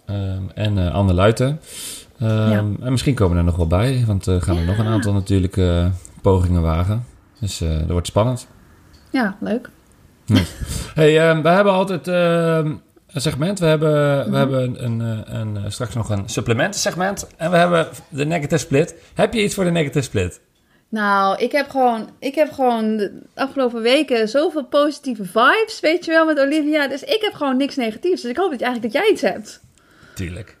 [0.06, 1.60] ehm, en eh, Anne Luiten.
[2.18, 2.58] Ehm, Ja.
[2.80, 4.04] En misschien komen er nog wel bij.
[4.06, 4.62] Want er gaan Ja.
[4.64, 5.86] nog een aantal natuurlijk eh,
[6.22, 7.04] pogingen wagen.
[7.40, 8.46] Dus dat wordt spannend.
[9.14, 9.68] Ja leuk.
[10.94, 12.74] Hey, ehm, we hebben altijd ehm,
[13.06, 13.58] een segment.
[13.58, 14.30] We hebben, Mhm.
[14.30, 17.26] we hebben een, een, een, eh, straks nog een supplementensegment.
[17.36, 18.94] En we hebben de negative split.
[19.14, 20.40] Heb je iets voor de negative split?
[20.88, 26.10] Nou, ik heb gewoon, ik heb gewoon de afgelopen weken zoveel positieve vibes, weet je
[26.10, 26.88] wel, met Olivia.
[26.88, 28.22] Dus ik heb gewoon niks negatiefs.
[28.22, 29.60] Dus ik hoop dat, eigenlijk dat jij iets hebt.
[30.14, 30.56] Tuurlijk.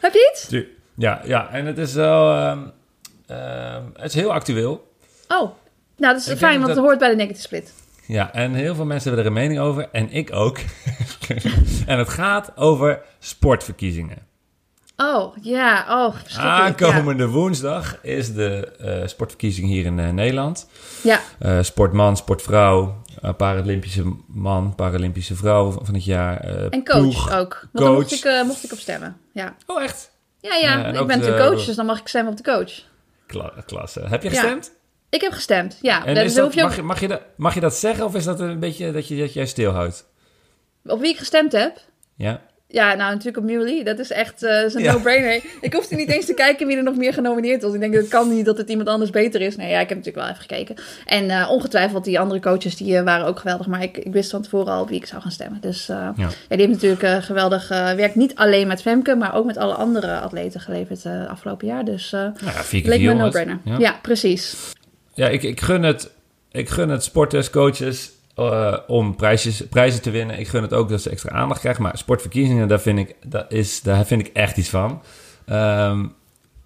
[0.00, 0.64] Heb je iets?
[0.96, 2.32] Ja, ja, en het is wel...
[3.26, 4.92] ehm, het is heel actueel.
[5.28, 5.50] Oh,
[6.04, 7.72] nou dat is Ik fijn, want dat- het hoort bij de negative split.
[8.06, 9.88] Ja, en heel veel mensen hebben er een mening over.
[9.92, 10.58] En ik ook.
[11.86, 14.18] en het gaat over sportverkiezingen.
[14.96, 16.14] Oh, ja, oh.
[16.38, 20.68] Aankomende woensdag is de eh, sportverkiezing hier in eh, Nederland.
[21.02, 23.02] Ja, Eh, sportman, sportvrouw,
[23.36, 26.40] Paralympische man, Paralympische vrouw van het jaar.
[26.70, 27.32] en coach ploeg.
[27.32, 27.68] ook.
[27.72, 28.40] Want dan mocht coach.
[28.40, 29.16] ik, mocht ik op stemmen.
[29.32, 30.10] Ja, Oh, echt?
[30.40, 30.86] ja, ja.
[30.86, 32.72] Ik ben de- natuurlijk coach, dus dan mag ik stemmen op de coach.
[33.26, 34.00] Kla- klasse.
[34.00, 34.40] Heb je Ja.
[34.40, 34.72] gestemd?
[35.14, 36.04] Ik heb gestemd, ja.
[36.06, 38.04] En dus dat, hoef je ook- mag, je, mag, je dat, mag je dat zeggen
[38.04, 40.06] of is dat een beetje dat, je, dat jij stilhoudt?
[40.84, 41.76] Op wie ik gestemd heb?
[42.16, 42.40] Ja?
[42.68, 43.82] Ja, nou natuurlijk op Muley.
[43.84, 44.92] Dat is echt zo'n Ja.
[44.92, 45.42] no-brainer.
[45.60, 47.74] Ik hoefde niet eens te kijken wie er nog meer genomineerd was.
[47.74, 49.56] Ik denk, dat kan niet dat het iemand anders beter is.
[49.56, 50.74] Nee, ja, ik heb natuurlijk wel even gekeken.
[51.06, 53.66] En eh, ongetwijfeld, die andere coaches die eh, waren ook geweldig.
[53.66, 55.60] Maar ik, ik wist van tevoren al wie ik zou gaan stemmen.
[55.60, 56.28] Dus eh, ja.
[56.48, 58.14] die heeft natuurlijk geweldig uh, werk.
[58.14, 61.84] Niet alleen met Femke, maar ook met alle andere atleten geleverd uh, afgelopen jaar.
[61.84, 63.24] Dus uh, Nou ja, vier keer me een 400.
[63.34, 63.58] no-brainer.
[63.64, 63.78] Ja.
[63.78, 63.98] Ja.
[64.02, 64.56] precies.
[65.14, 66.14] Ja, ik, ik, gun het,
[66.50, 70.38] ik gun het sporters, coaches uh, om prijsjes, prijzen te winnen.
[70.38, 71.82] Ik gun het ook dat ze extra aandacht krijgen.
[71.82, 75.02] Maar sportverkiezingen, daar vind ik, dat is, daar vind ik echt iets van.
[75.50, 76.14] Um,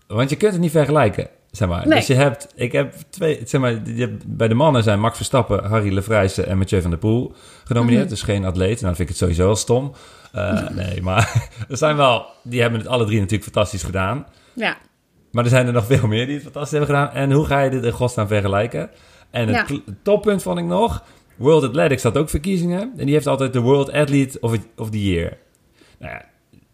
[0.06, 1.28] want je kunt het niet vergelijken.
[1.50, 1.86] Zeg maar.
[1.86, 1.98] Nee.
[1.98, 5.16] Dus je hebt, ik heb twee, zeg maar, je hebt, bij de mannen zijn Max
[5.16, 7.34] Verstappen, Harry Levrijsen en Mathieu van der Poel
[7.64, 8.00] genomineerd.
[8.00, 8.10] Mhm.
[8.10, 8.80] Dus geen atleet.
[8.80, 9.92] Nou, dan vind ik het sowieso wel stom.
[10.34, 14.26] Uh, nee, maar er zijn wel, die hebben het alle drie natuurlijk fantastisch gedaan.
[14.54, 14.76] Ja.
[15.32, 17.12] Maar er zijn er nog veel meer die het fantastisch hebben gedaan.
[17.14, 18.90] En hoe ga je dit in godsnaam vergelijken?
[19.30, 19.78] En het Ja.
[20.02, 21.04] toppunt vond ik nog...
[21.36, 22.92] World Athletics had ook verkiezingen.
[22.96, 25.36] En die heeft altijd de World Athlete of, of the Year.
[25.98, 26.24] Nou ja,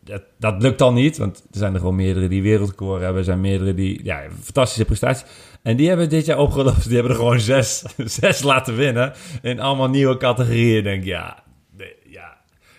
[0.05, 1.19] dat, dat lukt al niet.
[1.19, 3.19] Want er zijn er gewoon meerdere die wereldrecord hebben.
[3.19, 4.05] Er zijn meerdere die...
[4.05, 5.25] Ja, fantastische prestaties.
[5.63, 6.85] En die hebben dit jaar opgelost.
[6.85, 7.85] Die hebben er gewoon zes,
[8.21, 9.13] zes laten winnen.
[9.43, 10.77] In allemaal nieuwe categorieën.
[10.79, 11.43] Ik denk, ja...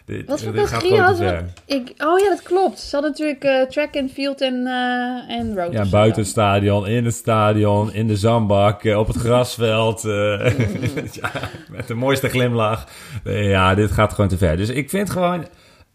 [0.05, 1.35] dit, Wat voor categorie?
[1.65, 2.79] Ik, oh ja, dat klopt.
[2.79, 5.71] Ze hadden natuurlijk eh, track and field en, uh, en road.
[5.71, 10.05] Ja, buiten het stadion, in het stadion, in de zandbak, eh, op het grasveld.
[10.05, 10.59] eh,
[11.21, 11.31] ja,
[11.71, 12.87] met de mooiste glimlach.
[13.23, 14.57] Ja, dit gaat gewoon te ver.
[14.57, 15.45] Dus ik vind gewoon,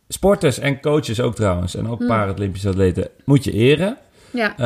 [0.08, 2.06] sporters en coaches ook trouwens, en ook.
[2.06, 3.96] Paralympische atleten, moet je eren.
[4.30, 4.56] Ja.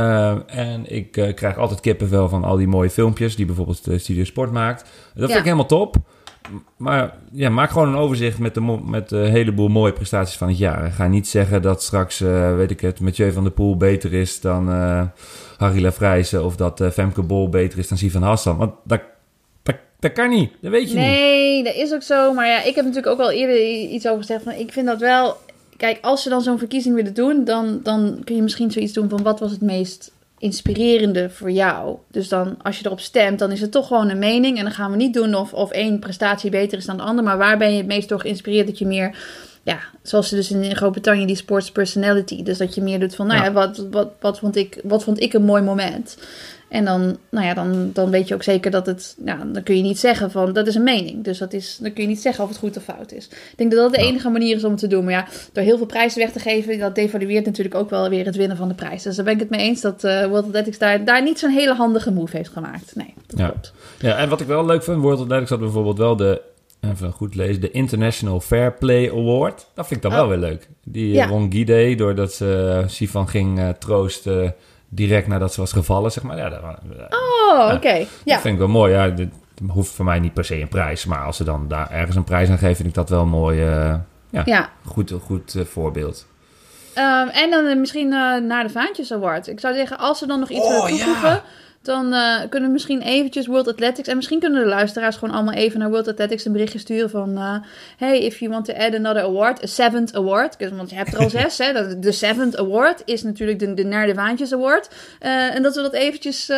[0.47, 4.53] En ik krijg altijd kippenvel van al die mooie filmpjes die bijvoorbeeld de Studio Sport
[4.53, 4.91] maakt.
[5.15, 5.97] Dat vind ik helemaal top.
[6.77, 10.59] Maar ja, maak gewoon een overzicht met, de met een heleboel mooie prestaties van het
[10.59, 10.91] jaar.
[10.91, 14.41] Ga niet zeggen dat straks, eh, weet ik het, Mathieu van der Poel beter is
[14.41, 15.03] dan eh
[15.57, 16.45] Harry Lafrijzen...
[16.45, 18.57] of dat eh, Femke Bol beter is dan Sivan Hassan.
[18.57, 19.01] Want dat,
[19.99, 21.07] dat, kan niet, dat weet je niet.
[21.07, 22.33] Nee, dat is ook zo.
[22.33, 24.43] Maar ja, ik heb natuurlijk ook al eerder iets over gezegd.
[24.43, 25.37] Van, ik vind dat wel...
[25.77, 27.45] Kijk, als ze dan zo'n verkiezing willen doen...
[27.45, 29.23] Dan, dan kun je misschien zoiets doen van...
[29.23, 30.13] Wat was het meest
[30.45, 31.97] inspirerende voor jou?
[32.11, 34.59] Dus dan, als je erop stemt, dan is het toch gewoon een mening.
[34.59, 37.25] En dan gaan we niet doen of, of één prestatie beter is dan de ander.
[37.25, 38.67] Maar waar ben je het meest door geïnspireerd?
[38.67, 39.17] Dat je meer...
[39.63, 42.43] Ja, zoals ze dus in Groot-Brittannië die sports personality.
[42.43, 43.27] Dus dat je meer doet van...
[43.27, 43.53] Nou ja, Ja.
[43.53, 46.17] wat, wat, wat, vond ik, wat vond ik een mooi moment?
[46.75, 49.15] En dan, nou ja, dan, dan weet je ook zeker dat het.
[49.19, 51.25] Nou, dan kun je niet zeggen van dat is een mening.
[51.25, 53.25] Dus dat is, dan kun je niet zeggen of het goed of fout is.
[53.27, 55.05] Ik denk dat dat de enige manier is om het te doen.
[55.05, 58.25] Maar ja, door heel veel prijzen weg te geven, dat devalueert natuurlijk ook wel weer
[58.25, 59.03] het winnen van de prijs.
[59.03, 61.51] Dus daar ben ik het mee eens dat eh World Athletics daar, daar niet zo'n
[61.51, 62.95] hele handige move heeft gemaakt.
[62.97, 63.49] Nee, dat Ja.
[63.49, 63.73] klopt.
[63.99, 66.41] Ja, en wat ik wel leuk vind, World Athletics had bijvoorbeeld wel de,
[66.81, 69.67] even goed lezen, de International Fair Play Award.
[69.75, 70.27] Dat vind ik dan Oh.
[70.29, 70.69] wel weer leuk.
[70.85, 71.29] Die eh, Ja.
[71.29, 74.55] won Guide, doordat ze uh, Sifan ging eh, troosten
[74.95, 76.37] direct nadat ze was gevallen, zeg maar.
[76.37, 77.19] Ja, dat, eh,
[77.51, 77.99] Oh, oké.
[77.99, 78.39] dat Ja.
[78.41, 78.93] vind ik wel mooi.
[78.93, 79.29] Ja, dit
[79.69, 82.25] hoeft voor mij niet per se een prijs, maar als ze dan daar ergens een
[82.25, 83.95] prijs aan geven, vind ik dat wel een mooi, eh,
[84.45, 84.71] ja.
[84.85, 86.27] goed, goed eh, voorbeeld.
[86.95, 88.09] Ehm, en dan misschien
[88.47, 89.47] naar de Vaantjes Award.
[89.49, 91.43] Ik zou zeggen, als ze dan nog iets Oh, willen toevoegen, ja.
[91.85, 94.09] Dan eh, kunnen we misschien eventjes World Athletics...
[94.09, 97.37] En misschien kunnen de luisteraars gewoon allemaal even naar World Athletics een berichtje sturen van...
[97.37, 97.57] eh,
[97.97, 100.71] hey, if you want to add another award, a seventh award.
[100.71, 101.99] Want je hebt er al zes, hè.
[101.99, 104.89] De seventh award is natuurlijk de, de Naar de Vaantjes Award.
[105.21, 106.53] Eh, en dat we dat eventjes...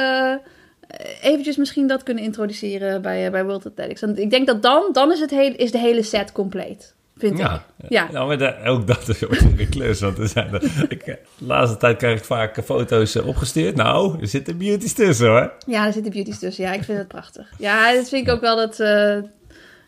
[1.22, 4.02] eventjes misschien dat kunnen introduceren bij, bij World Athletics.
[4.02, 6.95] En ik denk dat dan, dan is, het heel, is de hele set compleet.
[7.18, 7.38] Vind ik.
[7.38, 8.08] Ja, Ja.
[8.12, 10.00] Nou, maar daar- ook dat is een klus.
[10.00, 13.76] Want er zijn er, ik, eh, de laatste tijd krijg ik vaak foto's eh, opgestuurd.
[13.76, 15.52] Nou, er zitten beauties tussen hoor.
[15.66, 16.64] Ja, er zitten beauties tussen.
[16.64, 17.48] Ja, ik vind het prachtig.
[17.58, 18.80] Ja, dat vind ik ook wel dat...
[18.80, 19.16] eh,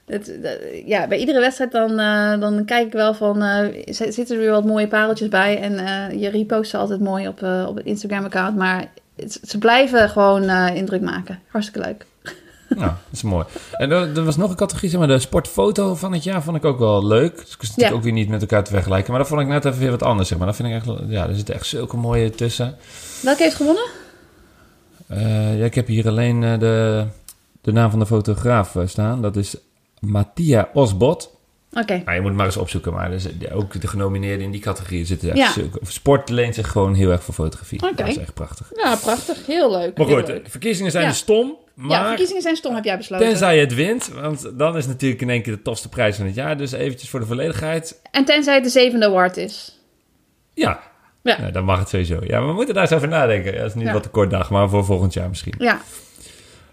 [0.06, 3.42] het, dat- ja, bij iedere wedstrijd dan, eh, dan kijk ik wel van...
[3.42, 5.60] eh, z- zitten er weer wat mooie pareltjes bij.
[5.60, 8.56] En eh, je repost ze altijd mooi op, eh, op het Instagram-account.
[8.56, 8.84] Maar
[9.16, 11.38] het- ze blijven gewoon eh, indruk maken.
[11.48, 12.06] Hartstikke leuk.
[12.78, 13.44] Nou, dat is mooi.
[13.72, 16.56] En er, er was nog een categorie, zeg maar, de sportfoto van het jaar vond
[16.56, 17.36] ik ook wel leuk.
[17.36, 17.96] Dus ik is natuurlijk Ja.
[17.96, 19.10] ook weer niet met elkaar te vergelijken.
[19.10, 20.46] Maar dat vond ik net even weer wat anders, zeg maar.
[20.46, 22.76] Dat vind ik echt, ja, er zitten echt zulke mooie tussen.
[23.22, 23.84] Welke heeft gewonnen?
[25.06, 27.04] Eh, ja, ik heb hier alleen eh, de,
[27.60, 29.22] de naam van de fotograaf eh, staan.
[29.22, 29.56] Dat is
[30.00, 31.36] Mattia Osbot.
[31.72, 32.02] Oké.
[32.04, 32.92] Nou, je moet het maar eens opzoeken.
[32.92, 33.10] Maar
[33.52, 35.52] ook de genomineerden in die categorie zitten echt Ja.
[35.52, 35.78] zulke...
[35.82, 37.80] Sport leent zich gewoon heel erg voor fotografie.
[37.96, 38.70] Dat is echt prachtig.
[38.82, 39.46] Ja, prachtig.
[39.46, 39.98] Heel leuk.
[39.98, 41.08] Maar goed, de verkiezingen zijn Ja.
[41.10, 41.54] dus stom.
[41.78, 43.26] Maar Ja, verkiezingen zijn stom, heb jij besloten.
[43.28, 46.26] tenzij je het wint, want dan is natuurlijk in één keer de tofste prijs van
[46.26, 46.56] het jaar.
[46.56, 48.00] Dus eventjes voor de volledigheid.
[48.10, 49.78] En tenzij het de zevende award is.
[50.54, 50.80] Ja,
[51.22, 51.40] Ja.
[51.40, 52.18] Nou, dan mag het sowieso.
[52.22, 53.52] Ja, maar we moeten daar eens over nadenken.
[53.52, 53.92] Ja, dat is niet Ja.
[53.92, 55.54] wat te kort dag, maar voor volgend jaar misschien.
[55.58, 55.80] Ja.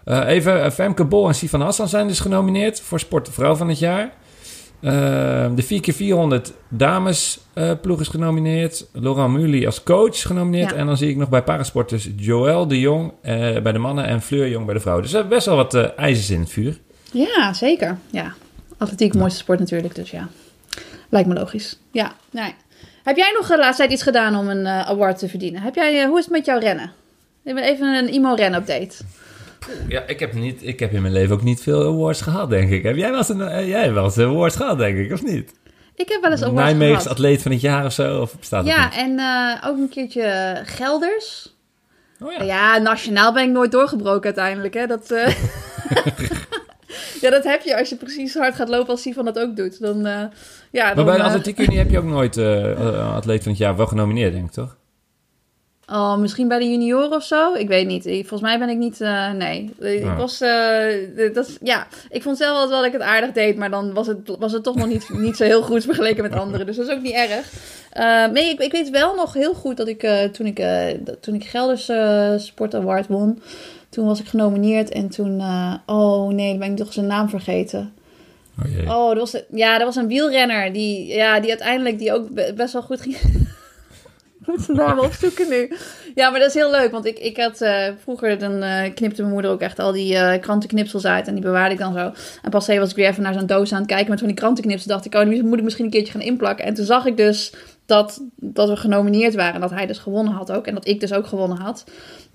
[0.04, 3.54] Eh, even, eh, Femke Bol en Sifan Hassan zijn dus genomineerd voor Sport de Vrouw
[3.54, 4.10] van het jaar.
[4.80, 8.86] Eh, de 4x400 dames eh, ploeg is genomineerd.
[8.92, 10.70] Laurent Mully als coach genomineerd.
[10.70, 10.76] Ja.
[10.76, 14.22] En dan zie ik nog bij parasporters Joël de Jong eh, bij de mannen en
[14.22, 15.04] Fleur Jong bij de vrouwen.
[15.04, 16.78] Dus we hebben best wel wat eh ijzers in het vuur.
[17.12, 17.98] Ja, zeker.
[18.10, 18.34] Ja.
[18.78, 20.28] Atletiek, mooiste sport natuurlijk, dus ja.
[21.08, 21.78] Lijkt me logisch.
[21.90, 22.54] Ja, nee.
[23.06, 25.62] Heb jij nog de laatste tijd iets gedaan om een eh, award te verdienen?
[25.62, 26.92] Heb jij, eh, hoe is het met jouw rennen?
[27.44, 28.96] Even een imo-ren-update.
[29.88, 32.70] Ja, ik heb, niet, ik heb in mijn leven ook niet veel awards gehad, denk
[32.70, 32.82] ik.
[32.82, 35.22] Heb jij wel eens een, eh, jij wel eens een awards gehad, denk ik, of
[35.22, 35.52] niet?
[35.94, 37.08] Ik heb wel eens awards Nijmeegs gehad.
[37.08, 38.20] atleet van het jaar of zo?
[38.20, 41.54] Of bestaat Ja, en eh, ook een keertje Gelders.
[42.20, 42.42] Oh ja.
[42.44, 44.74] Ja, nationaal ben ik nooit doorgebroken uiteindelijk.
[44.74, 44.86] Hè?
[44.86, 45.26] Dat, eh,
[47.22, 49.80] ja, dat heb je als je precies hard gaat lopen als Sivan dat ook doet.
[49.80, 50.22] Dan, eh,
[50.70, 53.50] ja, Maar dan, bij de eh, Atletiekunie heb je ook nooit eh, eh, atleet van
[53.52, 54.76] het jaar wel genomineerd, denk ik, toch?
[55.92, 57.54] Oh, misschien bij de junioren of zo?
[57.54, 58.02] Ik weet niet.
[58.02, 59.00] Volgens mij ben ik niet...
[59.00, 59.70] eh, nee.
[59.80, 60.16] Ik Ja.
[60.16, 60.40] was...
[60.40, 63.56] eh, dat, ja, ik vond zelf wel dat ik het aardig deed.
[63.56, 66.34] Maar dan was het, was het toch nog niet, niet zo heel goed vergeleken met
[66.34, 66.66] anderen.
[66.66, 67.52] Dus dat is ook niet erg.
[67.90, 70.08] Eh, nee, ik, ik weet wel nog heel goed dat ik...
[70.32, 70.62] toen ik,
[71.20, 71.90] toen ik Gelders
[72.46, 73.42] Sport Award won...
[73.88, 74.90] Toen was ik genomineerd.
[74.90, 75.42] En toen...
[75.86, 77.92] oh nee, dan ben ik toch zijn naam vergeten.
[78.64, 78.86] Oh jee.
[78.88, 82.52] Oh, dat was, ja, dat was een wielrenner die, ja, die uiteindelijk die ook be-
[82.56, 83.16] best wel goed ging.
[84.46, 85.72] Moet zijn naam opzoeken nu.
[86.14, 89.20] Ja, maar dat is heel leuk, want ik, ik had eh, vroeger, dan eh, knipte
[89.20, 92.12] mijn moeder ook echt al die eh, krantenknipsels uit en die bewaarde ik dan zo.
[92.42, 94.28] En pas even was ik weer even naar zo'n doos aan het kijken met van
[94.28, 96.64] die krantenknipsels, dacht ik, oh, die moet ik misschien een keertje gaan inplakken.
[96.64, 97.52] En toen zag ik dus
[97.86, 101.00] dat, dat we genomineerd waren en dat hij dus gewonnen had ook en dat ik
[101.00, 101.84] dus ook gewonnen had.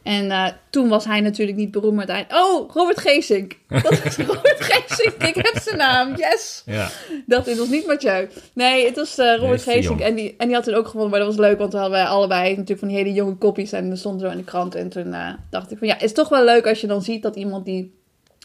[0.04, 2.48] En eh, toen was hij natuurlijk niet beroemd, maar uiteindelijk...
[2.48, 3.58] Oh, Robert Geesink.
[3.68, 5.24] Dat is Robert Geesink.
[5.24, 6.16] Ik heb zijn naam.
[6.16, 6.64] Yes.
[6.66, 6.90] Ja.
[7.26, 8.30] Dat het was niet Mathieu.
[8.54, 9.62] Nee, het was eh, Robert.
[9.62, 10.00] Geesink.
[10.00, 11.58] En die, en die had toen ook gewonnen, maar dat was leuk.
[11.58, 13.72] Want we hadden wij allebei natuurlijk van die hele jonge koppies.
[13.72, 14.76] En dat stond zo in de krant.
[14.76, 17.02] En toen eh, dacht ik van ja, het is toch wel leuk als je dan
[17.02, 18.00] ziet dat iemand die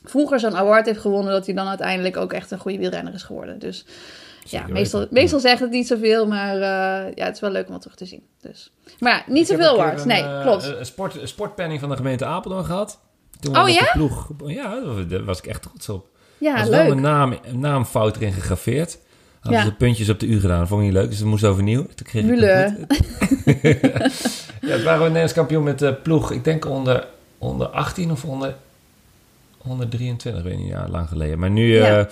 [0.05, 1.33] vroeger zo'n award heeft gewonnen...
[1.33, 3.59] dat hij dan uiteindelijk ook echt een goede wielrenner is geworden.
[3.59, 3.85] Dus
[4.51, 6.27] ja, meestal, meestal zegt het niet zoveel.
[6.27, 8.23] Maar eh, ja, het is wel leuk om wat terug te zien.
[8.41, 8.71] Dus.
[8.99, 10.67] Maar ja, niet zoveel een, Nee, eh, klopt.
[10.79, 12.99] Een sport, een sportpenning van de gemeente Apeldoorn gehad.
[13.41, 13.81] Toen Oh, ja?
[13.81, 14.29] de ploeg.
[14.47, 16.05] Ja, daar was ik echt trots op.
[16.39, 18.99] Er Ja, was wel een naam, een naamfout erin gegraveerd.
[19.41, 19.67] Hadden Ja.
[19.67, 20.59] ze puntjes op de U gedaan.
[20.59, 21.83] Dat vond ik niet leuk, dus dat moest overnieuw.
[21.95, 22.75] Toen kreeg het Mule.
[22.79, 22.97] goed.
[24.61, 26.31] ja, het waren we Nederlands kampioen met de ploeg.
[26.33, 27.07] Ik denk onder,
[27.39, 28.55] onder 18 of onder,
[29.63, 31.39] onder 23, weet niet, ja, lang geleden.
[31.39, 31.99] Maar nu, Ja.
[31.99, 32.05] eh,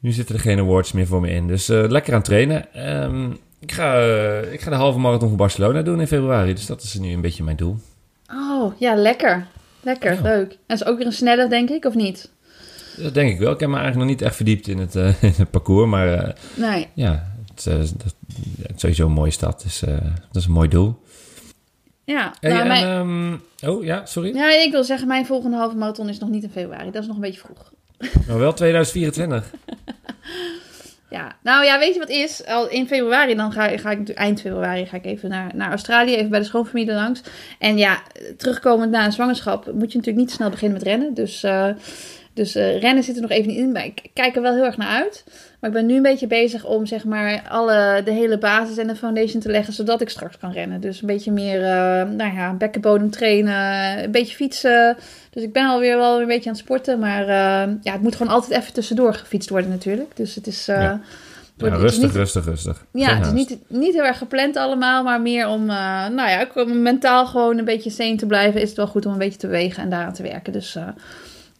[0.00, 1.46] nu zitten er geen awards meer voor me in.
[1.46, 2.74] Dus eh, lekker aan trainen.
[2.74, 6.54] Ehm, ik, ga, eh, ik ga de halve marathon van Barcelona doen in februari.
[6.54, 7.76] Dus dat is nu een beetje mijn doel.
[8.32, 9.46] Oh, ja, lekker.
[9.82, 10.20] Lekker, Ja.
[10.22, 10.58] leuk.
[10.66, 12.30] En is ook weer een snelle, denk ik, of niet?
[12.96, 13.52] Dat denk ik wel.
[13.52, 15.90] Ik heb me eigenlijk nog niet echt verdiept in het, eh, in het parcours.
[15.90, 16.86] Maar Nee.
[16.94, 18.14] ja, het, dat,
[18.62, 19.62] het is sowieso een mooie stad.
[19.62, 19.80] Dus
[20.32, 20.98] dat is een mooi doel.
[22.04, 22.84] Ja, Hey, nou, en, mijn-
[23.62, 24.34] ehm, oh ja, sorry.
[24.34, 26.90] ja, ik wil zeggen, mijn volgende halve marathon is nog niet in februari.
[26.90, 27.72] Dat is nog een beetje vroeg.
[28.26, 29.50] Maar wel 2024.
[31.10, 32.46] Ja, nou ja, weet je wat is?
[32.46, 35.70] Al in februari, dan ga, ga ik natuurlijk eind februari ga ik even naar, naar
[35.70, 37.22] Australië, even bij de schoonfamilie langs.
[37.58, 38.02] En ja,
[38.36, 41.14] terugkomend na een zwangerschap moet je natuurlijk niet snel beginnen met rennen.
[41.14, 41.68] Dus, eh,
[42.40, 43.72] dus eh, rennen zit er nog even niet in.
[43.72, 45.24] Maar ik kijk er wel heel erg naar uit.
[45.60, 48.86] Maar ik ben nu een beetje bezig om zeg maar alle, de hele basis en
[48.86, 50.80] de foundation te leggen, zodat ik straks kan rennen.
[50.80, 54.96] Dus een beetje meer, eh, nou ja, bekkenbodem trainen, een beetje fietsen.
[55.30, 56.98] Dus ik ben alweer wel een beetje aan het sporten.
[56.98, 60.16] Maar eh, ja, het moet gewoon altijd even tussendoor gefietst worden natuurlijk.
[60.16, 60.66] Dus het is...
[60.66, 61.00] Ja.
[61.56, 62.84] rustig, niet- rustig, rustig.
[62.92, 66.46] ja, Geen het is niet, niet heel erg gepland allemaal, maar meer om, nou ja,
[66.64, 69.46] mentaal gewoon een beetje sane te blijven, is het wel goed om een beetje te
[69.46, 70.52] bewegen en daaraan te werken.
[70.52, 70.76] Dus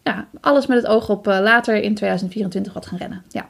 [0.03, 3.23] ja, alles met het oog op eh, later in 2024 wat gaan rennen.
[3.29, 3.47] Ja.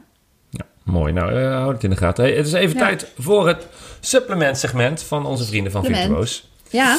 [0.49, 1.13] Ja, mooi.
[1.13, 2.23] Nou, eh houd het in de gaten.
[2.23, 2.85] Hey, het is even Ja.
[2.85, 3.67] tijd voor het
[3.99, 5.85] supplement segment van onze vrienden van.
[5.85, 6.49] Virtuoos.
[6.69, 6.97] Ja,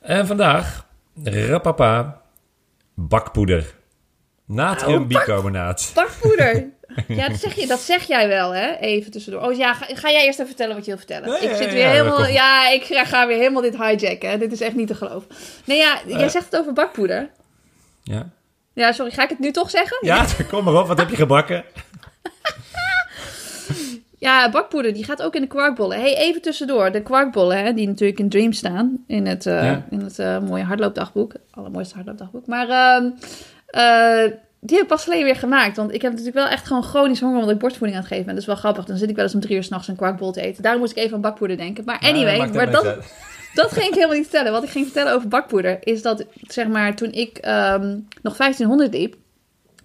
[0.00, 0.86] En vandaag,
[1.24, 2.20] rapapa,
[2.94, 3.74] bakpoeder.
[4.46, 5.90] Natriumbicarbonaat.
[5.94, 6.64] bakpoeder.
[7.08, 8.74] ja, dat zeg, je, dat zeg jij wel, hè?
[8.74, 9.42] Even tussendoor.
[9.42, 11.28] Oh ja, ga, ga jij eerst even vertellen wat je wil vertellen?
[11.28, 14.30] Nee, ik zit weer ja, helemaal, ja, ik ga, ga weer helemaal dit hijacken.
[14.30, 14.38] Hè?
[14.38, 15.28] Dit is echt niet te geloven.
[15.64, 16.28] Nee, ja, jij Eh.
[16.28, 17.28] zegt het over bakpoeder.
[18.02, 18.28] Ja.
[18.76, 19.98] Ja, sorry, ga ik het nu toch zeggen?
[20.00, 20.86] ja, kom maar op.
[20.86, 21.64] Wat heb je gebakken?
[24.18, 26.00] Ja, bakpoeder, die gaat ook in de kwarkbollen.
[26.00, 26.90] Hey, even tussendoor.
[26.92, 29.04] De kwarkbollen, hè, die natuurlijk in Dream staan.
[29.06, 29.84] In het, Ja.
[29.90, 31.32] in het eh, mooie hardloopdagboek.
[31.50, 32.46] Allermooiste hardloopdagboek.
[32.46, 33.10] Maar ehm,
[33.66, 35.76] eh, die heb ik pas geleden weer gemaakt.
[35.76, 37.36] Want ik heb natuurlijk wel echt gewoon chronisch honger...
[37.38, 38.34] omdat ik borstvoeding aan het geven ben.
[38.34, 38.84] Dat is wel grappig.
[38.84, 40.62] Dan zit ik wel eens om drie uur s'nachts een kwarkbol te eten.
[40.62, 41.84] Daarom moest ik even aan bakpoeder denken.
[41.84, 42.96] Maar anyway, maakt maar dat.
[43.56, 44.52] Dat ging ik helemaal niet vertellen.
[44.52, 45.78] Wat ik ging vertellen over bakpoeder...
[45.80, 49.14] is dat, zeg maar, toen ik ehm, nog 1500 liep...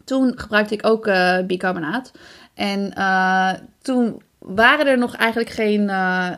[0.03, 2.11] toen gebruikte ik ook eh, bicarbonaat.
[2.53, 5.89] En eh, toen waren er nog eigenlijk geen...
[5.89, 6.29] eh,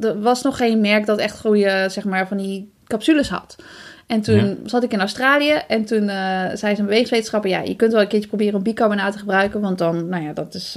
[0.00, 3.56] er was nog geen merk dat echt goede, zeg maar, van die capsules had.
[4.06, 4.54] En toen Ja.
[4.64, 6.08] zat ik in Australië en toen
[6.54, 7.50] zei zo'n bewegingswetenschapper...
[7.50, 9.60] ja, je kunt wel een keertje proberen om bicarbonaat te gebruiken...
[9.60, 10.76] want dan, nou ja, dat is...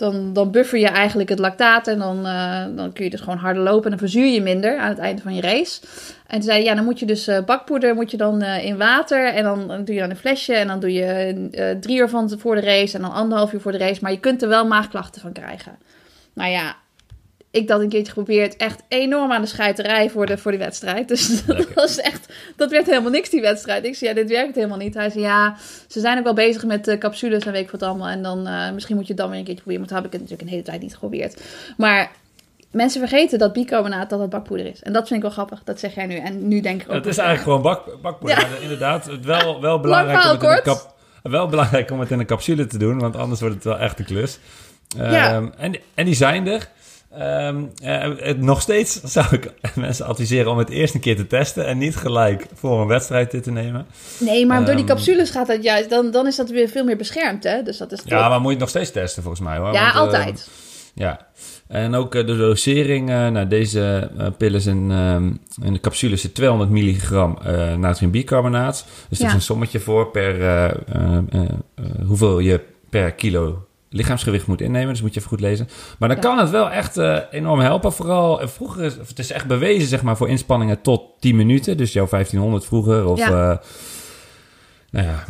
[0.00, 3.38] dan, dan buffer je eigenlijk het lactaat en dan, eh, dan kun je dus gewoon
[3.38, 3.84] harder lopen...
[3.84, 5.80] en dan verzuur je minder aan het einde van je race.
[6.26, 8.64] En toen zei hij, ja, dan moet je dus eh, bakpoeder moet je dan eh,
[8.64, 9.32] in water...
[9.32, 12.54] en dan, doe je dan een flesje en dan doe je drie uur van voor
[12.54, 12.96] de race...
[12.96, 15.78] en dan anderhalf uur voor de race, maar je kunt er wel maagklachten van krijgen.
[16.32, 16.76] Nou ja,
[17.50, 18.56] ik dat een keertje geprobeerd.
[18.56, 21.08] Echt enorm aan de scheiterij voor de, voor die wedstrijd.
[21.08, 22.32] Dus dat was echt...
[22.56, 23.84] Dat werd helemaal niks, die wedstrijd.
[23.84, 24.94] Ik zei, ja, dit werkt helemaal niet.
[24.94, 25.56] Hij zei, ja,
[25.88, 28.08] ze zijn ook wel bezig met eh, capsules en weet ik wat allemaal.
[28.08, 29.80] En dan, eh, misschien moet je het dan weer een keertje proberen.
[29.80, 31.42] Maar toen heb ik het natuurlijk een hele tijd niet geprobeerd.
[31.76, 32.10] Maar
[32.70, 34.82] mensen vergeten dat bicarbonaat dat het bakpoeder is.
[34.82, 35.64] En dat vind ik wel grappig.
[35.64, 36.16] Dat zeg jij nu.
[36.16, 36.94] En nu denk ik ook...
[36.94, 38.38] Het is eigenlijk gewoon bak, bakpoeder.
[38.38, 38.56] Ja.
[38.62, 40.82] Inderdaad, het wel, wel, belangrijk om verhaal het in een kort.
[40.82, 43.78] kap, wel belangrijk om het in een capsule te doen, want anders wordt het wel
[43.78, 44.38] echt een klus.
[44.96, 45.34] Ja.
[45.34, 46.68] Ehm, en, en die zijn er.
[47.10, 51.26] Ehm, eh, het, nog steeds zou ik mensen adviseren om het eerst een keer te
[51.26, 53.86] testen en niet gelijk voor een wedstrijd dit te nemen.
[54.20, 54.86] Nee, maar door die Ehm.
[54.94, 55.90] capsules gaat dat juist...
[55.90, 57.62] Dan, dan is dat weer veel meer beschermd, hè?
[57.62, 58.00] Dus dat is.
[58.04, 59.72] Ja, maar moet je het nog steeds testen volgens mij hoor.
[59.72, 60.50] Ja, Want, ehm, altijd.
[60.94, 61.26] Ja,
[61.68, 63.10] en ook eh, de dosering.
[63.10, 65.32] eh, nou, deze eh, pillen zijn ehm,
[65.66, 68.86] in de capsule zit 200 milligram eh natriumbicarbonaat.
[69.08, 69.30] Dus er Ja.
[69.30, 71.40] is een sommetje voor per eh, eh, eh,
[71.74, 74.88] eh, hoeveel je per kilo lichaamsgewicht moet innemen.
[74.88, 75.68] Dus moet je even goed lezen.
[75.98, 76.22] Maar dan Ja.
[76.22, 77.92] kan het wel echt eh, enorm helpen.
[77.92, 81.76] Vooral eh, vroeger, is, het is echt bewezen zeg maar voor inspanningen tot 10 minuten.
[81.76, 83.18] Dus jouw 1500 vroeger of...
[83.18, 83.26] Ja.
[83.52, 83.58] eh,
[84.92, 85.24] nou ja,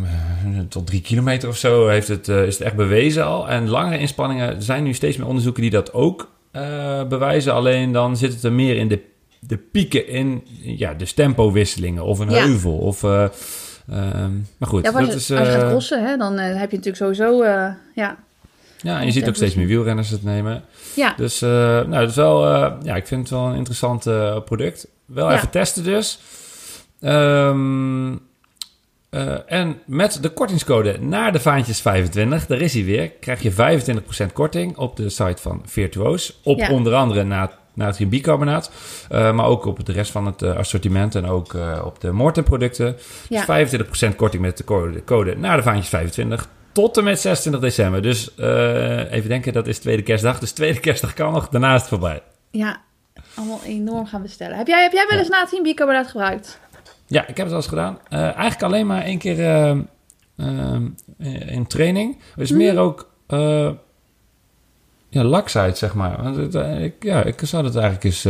[0.69, 3.49] tot drie kilometer of zo heeft het, is het echt bewezen al.
[3.49, 6.31] En langere inspanningen er zijn nu steeds meer onderzoeken die dat ook
[7.09, 7.53] bewijzen.
[7.55, 9.09] Alleen dan zit het er meer in de
[9.41, 12.45] de pieken in ja, de tempowisselingen of een Ja.
[12.45, 12.73] heuvel.
[12.79, 13.29] Of, ehm,
[14.59, 15.31] maar goed, Ja, als, dat je, is...
[15.31, 17.45] als je gaat crossen, hè, dan heb je natuurlijk sowieso...
[17.95, 18.19] ja.
[18.83, 20.63] Ja, en je ziet ook steeds meer wielrenners het nemen.
[20.97, 21.15] Ja.
[21.17, 24.37] Dus eh, nou, dat is wel, eh, ja, ik vind het wel een interessant eh,
[24.45, 24.87] product.
[25.07, 25.37] Wel Ja.
[25.37, 26.19] even testen dus.
[27.01, 28.13] Ehm,
[29.11, 33.51] eh, en met de kortingscode naar de vaantjes 25, daar is hij weer, krijg je
[33.53, 36.41] 25% korting op de site van Virtuoos.
[36.45, 36.71] Op Ja.
[36.71, 38.71] onder andere na natriumbicarbonaat,
[39.09, 42.97] eh, maar ook op de rest van het assortiment en ook op de Morten producten.
[43.29, 43.37] Ja.
[43.37, 47.61] Dus 25% korting met de code, code naar de vaantjes 25 tot en met 26
[47.61, 48.03] december.
[48.03, 50.39] Dus eh, even denken, dat is tweede kerstdag.
[50.39, 52.23] Dus tweede kerstdag kan nog, daarna is het voorbij.
[52.51, 52.81] ja,
[53.35, 54.57] allemaal enorm gaan bestellen.
[54.57, 56.61] Heb jij, heb jij wel eens natrium bicarbonaat gebruikt?
[57.07, 57.99] Ja, ik heb het al eens gedaan.
[58.09, 60.77] Eh, eigenlijk alleen maar één keer eh,
[61.47, 62.19] in training.
[62.35, 63.11] Het is meer ook
[65.09, 66.23] ja, laksheid, zeg maar.
[66.23, 68.23] Want het, ik, ja, ik zou dat eigenlijk eens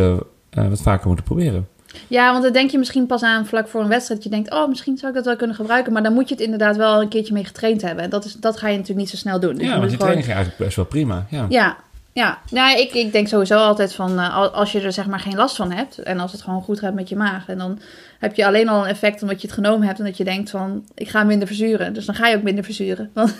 [0.50, 1.68] wat vaker moeten proberen.
[2.06, 4.22] Ja, want dan denk je misschien pas aan vlak voor een wedstrijd.
[4.22, 5.92] Dat je denkt, oh, misschien zou ik dat wel kunnen gebruiken.
[5.92, 8.04] Maar dan moet je het inderdaad wel een keertje mee getraind hebben.
[8.04, 9.54] En dat, is, dat ga je natuurlijk niet zo snel doen.
[9.54, 11.26] Dus ja, want die gewoon- training ging eigenlijk best wel prima.
[11.30, 11.46] Ja.
[11.48, 11.76] Ja,
[12.12, 12.38] ja.
[12.50, 15.36] Nou, ik, ik denk sowieso altijd van eh, al- als je er zeg maar geen
[15.36, 17.78] last van hebt en als het gewoon goed gaat met je maag, en dan
[18.18, 20.50] heb je alleen al een effect omdat je het genomen hebt en dat je denkt
[20.50, 21.92] van ik ga minder verzuren.
[21.92, 23.10] Dus dan ga je ook minder verzuren.
[23.14, 23.34] Want,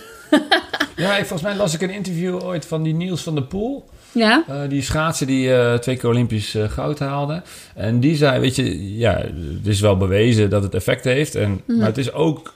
[0.96, 3.88] Ja, volgens mij las ik een interview ooit van die Niels van der Poel.
[4.12, 7.42] Ja, Eh, die schaatser die eh, twee keer Olympisch eh, goud haalde.
[7.74, 9.14] En die zei, weet je, ja,
[9.56, 11.34] het is wel bewezen dat het effect heeft.
[11.34, 11.78] En, Mhm.
[11.78, 12.54] Maar het is ook,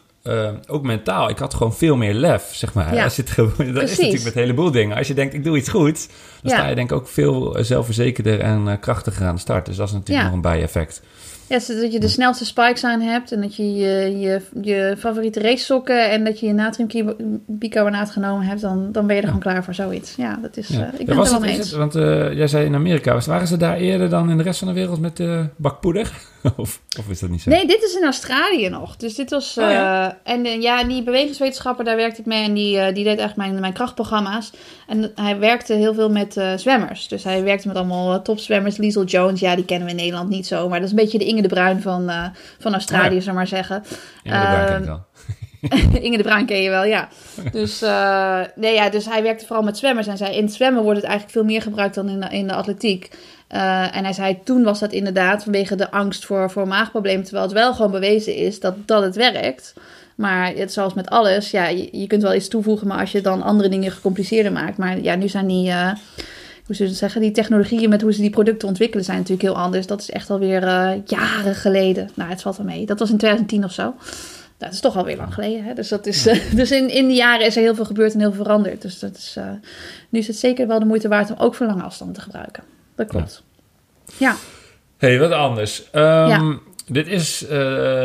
[0.67, 1.29] ook mentaal.
[1.31, 2.95] Ik had gewoon veel meer lef, zeg maar.
[2.95, 3.03] Ja.
[3.05, 3.91] Als je het gewoon, dat Precies.
[3.91, 4.97] is natuurlijk met een heleboel dingen.
[4.97, 6.07] Als je denkt, ik doe iets goeds,
[6.43, 6.59] dan Ja.
[6.59, 9.67] sta je denk ik ook veel zelfverzekerder en nog aan de start.
[9.67, 10.25] Dus dat is natuurlijk Ja.
[10.25, 11.03] nog een bijeffect.
[11.49, 15.41] Ja zodat je de snelste spikes aan hebt en dat je je, je, je favoriete
[15.41, 19.43] race sokken en dat je je natriumbicarbonaat genomen hebt, dan, dan ben je er gewoon
[19.43, 20.15] klaar voor zoiets.
[20.17, 20.91] Ja, dat is, Ja.
[20.93, 21.77] eh, ik ben was het er wel mee het, eens.
[21.77, 24.59] want eh, jij zei in Amerika, was- waren ze daar eerder dan in de rest
[24.59, 26.13] van de wereld met de bakpoeder?
[26.57, 27.51] of, of is dat niet zo?
[27.51, 28.97] Nee, dit is in Australië nog.
[28.97, 29.59] Dus dit was.
[29.59, 30.09] Oh, ja.
[30.25, 32.45] eh, en eh, ja, die bewegingswetenschapper, daar werkte ik mee.
[32.45, 34.51] En die, eh, die deed eigenlijk mijn, mijn krachtprogramma's.
[34.87, 37.09] En hij werkte heel veel met eh, zwemmers.
[37.09, 38.77] Dus hij werkte met allemaal topzwemmers.
[38.77, 40.69] Liesel Jones, ja, die kennen we in Nederland niet zo.
[40.69, 42.27] Maar dat is een beetje de Inge de Bruin van, eh,
[42.59, 43.29] van Australië, Oh ja.
[43.29, 43.85] we maar zeggen.
[44.23, 45.03] Ja, dat werkt Ehm, ik wel.
[46.07, 47.09] Inge de Bruin ken je wel, ja.
[47.53, 50.07] Dus, eh, nee, ja, dus hij werkte vooral met zwemmers.
[50.07, 52.47] En zei, in het zwemmen wordt het eigenlijk veel meer gebruikt dan in de, in
[52.47, 53.11] de atletiek.
[53.47, 57.23] Eh, en hij zei, toen was dat inderdaad vanwege de angst voor, voor maagproblemen.
[57.25, 59.75] Terwijl het wel gewoon bewezen is dat, dat het werkt.
[60.15, 62.87] Maar het, zoals met alles, ja, je, je kunt wel iets toevoegen...
[62.87, 64.77] maar als je dan andere dingen gecompliceerder maakt.
[64.77, 65.71] Maar ja, nu zijn die...
[65.71, 65.91] eh,
[66.67, 69.87] hoe het zeggen, die technologieën met hoe ze die producten ontwikkelen zijn natuurlijk heel anders.
[69.87, 72.11] Dat is echt alweer eh jaren geleden.
[72.15, 72.87] Nou, het valt wel mee.
[72.87, 73.95] Dat was in 2010 of zo.
[74.57, 75.65] Dat is toch alweer lang geleden.
[75.65, 75.75] Hè?
[75.75, 76.23] Dus, dat is,
[76.55, 78.83] dus in, in die jaren is er heel veel gebeurd en heel veel veranderd.
[78.83, 79.37] Dus dat is,
[80.09, 82.74] nu is het zeker wel de moeite waard om ook voor lange afstanden te gebruiken.
[82.97, 83.43] Dat klopt.
[84.17, 84.37] Ja,
[84.99, 85.91] hey, wat anders.
[85.91, 86.59] Ehm, Ja.
[86.87, 87.49] Dit is eh,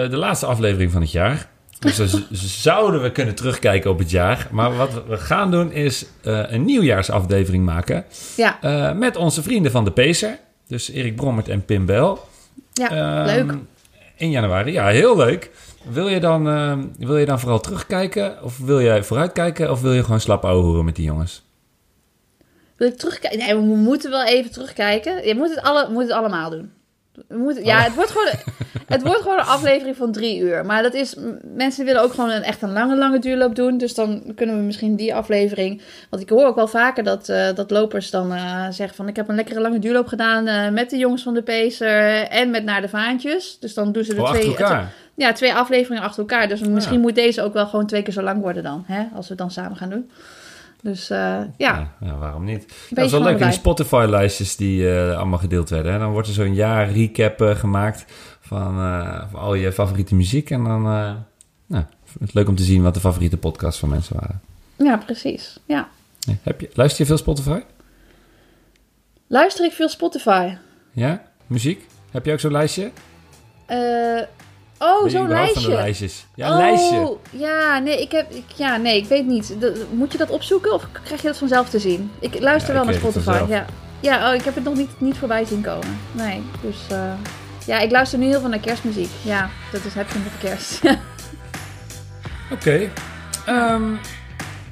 [0.09, 1.49] de laatste aflevering van het jaar.
[1.79, 2.07] Dus dan
[2.67, 4.47] zouden we kunnen terugkijken op het jaar.
[4.51, 8.05] Maar wat we gaan doen is eh, een nieuwjaarsaflevering maken.
[8.35, 10.39] ja, eh, met onze vrienden van de Pacer.
[10.67, 12.27] Dus Erik Brommert en Pim Bel.
[12.73, 13.53] ja Ehm, leuk.
[14.15, 15.51] In januari, ja, heel leuk.
[15.89, 18.43] Wil je, dan, ehm, wil je dan vooral terugkijken?
[18.43, 19.71] Of wil jij vooruitkijken?
[19.71, 21.43] Of wil je gewoon slap ouwe horen met die jongens?
[22.79, 23.39] Wil ik terugkijken?
[23.39, 25.27] Nee, we moeten wel even terugkijken.
[25.27, 26.71] Je moet het, alle, moet het allemaal doen.
[27.27, 28.27] We moeten, ja, het wordt, gewoon,
[28.87, 30.65] het wordt gewoon een aflevering van drie uur.
[30.65, 33.77] Maar dat is, mensen willen ook gewoon een, echt een lange, lange duurloop doen.
[33.77, 35.81] Dus dan kunnen we misschien die aflevering...
[36.09, 39.07] Want ik hoor ook wel vaker dat, eh, dat lopers dan eh, zeggen van...
[39.07, 42.49] Ik heb een lekkere lange duurloop gedaan eh, met de jongens van de Pacer en
[42.49, 43.57] met Naar de Vaantjes.
[43.59, 44.55] Dus dan doen ze de Oh, twee...
[45.15, 46.47] Ja, twee afleveringen achter elkaar.
[46.47, 47.01] Dus misschien Ja.
[47.01, 48.83] moet deze ook wel gewoon twee keer zo lang worden dan.
[48.87, 48.99] Hè?
[49.15, 50.09] Als we het dan samen gaan doen.
[50.81, 52.73] Dus eh, ja, Ja, waarom niet?
[52.89, 55.91] dat is je wel leuk in Spotify-lijstjes die eh, allemaal gedeeld werden.
[55.93, 55.99] Hè?
[55.99, 58.05] Dan wordt er zo'n jaar recap eh, gemaakt
[58.39, 60.49] van, eh, van al je favoriete muziek.
[60.49, 61.11] En dan eh
[61.67, 61.83] nou,
[62.19, 64.41] het leuk om te zien wat de favoriete podcasts van mensen waren.
[64.75, 65.59] Ja, precies.
[65.65, 65.89] Ja.
[66.41, 67.59] Heb je, luister je veel Spotify?
[69.27, 70.53] Luister ik veel Spotify?
[70.91, 71.21] Ja?
[71.47, 71.85] Muziek?
[72.11, 72.91] Heb je ook zo'n lijstje?
[74.79, 75.83] Oh, je zo'n überhaupt van de lijstje.
[75.83, 76.25] lijstjes?
[76.35, 77.17] Ja, een oh, lijstje.
[77.29, 79.55] Ja, nee, ik heb, ik, ja, nee, ik weet niet.
[79.91, 82.11] Moet je dat opzoeken of krijg je dat vanzelf te zien?
[82.19, 83.51] Ik luister Ja, wel ik naar het Spotify.
[83.51, 83.65] Ja,
[83.99, 85.99] ja oh, ik heb het nog niet, niet voorbij zien komen.
[86.11, 87.13] Nee, dus eh,
[87.65, 89.09] ja, ik luister nu heel veel naar kerstmuziek.
[89.21, 90.81] Ja, dat is, je met de kerst.
[92.55, 92.89] Oké.
[93.45, 93.93] Ehm,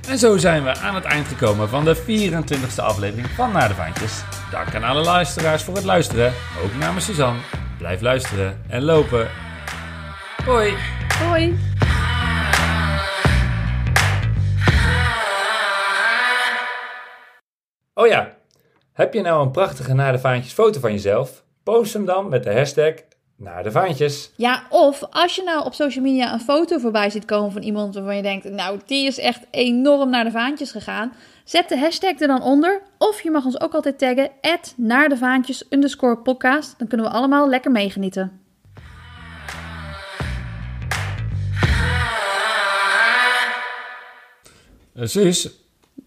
[0.07, 3.75] en zo zijn we aan het eind gekomen van de 24e aflevering van Naar de
[3.75, 4.21] Vaantjes.
[4.51, 6.33] Dank aan alle luisteraars voor het luisteren.
[6.63, 7.39] Ook namens Suzanne.
[7.77, 9.27] Blijf luisteren en lopen.
[10.47, 10.73] Hoi.
[11.19, 11.57] Hoi!
[17.93, 18.37] Oh ja,
[18.93, 21.43] heb je nou een prachtige Naar de Vaantjes foto van jezelf?
[21.63, 22.93] Post hem dan met de hashtag
[23.37, 24.31] naar de vaantjes.
[24.35, 27.95] Ja, of als je nou op social media een foto voorbij ziet komen van iemand
[27.95, 31.13] waarvan je denkt, nou, die is echt enorm naar de vaantjes gegaan.
[31.43, 32.81] Zet de hashtag er dan onder.
[32.97, 34.29] Of je mag ons ook altijd taggen,
[34.75, 36.75] naar de vaantjes underscore podcast.
[36.77, 38.46] Dan kunnen we allemaal lekker meegenieten.
[44.97, 45.49] Uh, Suus,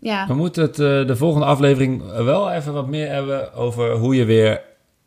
[0.01, 4.15] Ja, we moeten het, eh, de volgende aflevering wel even wat meer hebben over hoe
[4.15, 4.63] je weer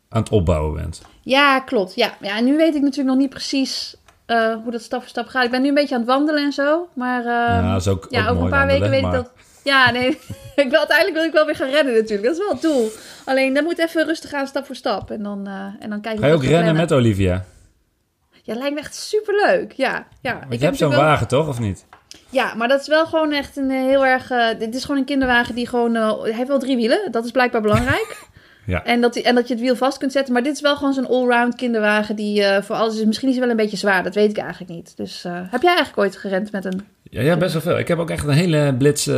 [0.08, 1.02] aan het opbouwen bent.
[1.22, 1.94] ja klopt.
[1.94, 2.14] Ja.
[2.20, 5.26] ja, en nu weet ik natuurlijk nog niet precies eh, hoe dat stap voor stap
[5.26, 5.44] gaat.
[5.44, 6.88] Ik ben nu een beetje aan het wandelen en zo.
[6.94, 9.30] Maar uh, ja, is ook, ja, ook over een paar weken weet ik dat.
[9.64, 10.08] Ja, nee.
[10.64, 12.22] ik wil, uiteindelijk wil ik wel weer gaan rennen natuurlijk.
[12.22, 12.90] Dat is wel het doel.
[13.24, 15.10] Alleen dat moet even rustig gaan, stap voor stap.
[15.10, 17.44] En dan, eh en dan kijken Ga je ook rennen met Olivia?
[18.42, 19.72] Ja, lijkt me echt superleuk.
[19.72, 20.32] Ja, ja.
[20.32, 21.48] Want Ik je heb hebt zo'n wagen, toch?
[21.48, 21.86] Of niet?
[22.34, 24.30] Ja, maar dat is wel gewoon echt een eh, heel erg...
[24.30, 25.96] eh, dit is gewoon een kinderwagen die gewoon...
[25.96, 27.08] eh, hij heeft wel drie wielen.
[27.10, 28.16] Dat is blijkbaar belangrijk.
[28.66, 28.84] Ja.
[28.84, 30.32] En dat, en dat je het wiel vast kunt zetten.
[30.32, 33.04] Maar dit is wel gewoon zo'n allround kinderwagen die voor alles is.
[33.04, 34.02] Misschien is hij wel een beetje zwaar.
[34.02, 34.96] Dat weet ik eigenlijk niet.
[34.96, 36.80] Dus heb jij eigenlijk ooit gerend met een...
[37.02, 37.78] Ja, ja, best wel veel.
[37.78, 39.08] Ik heb ook echt een hele blitz,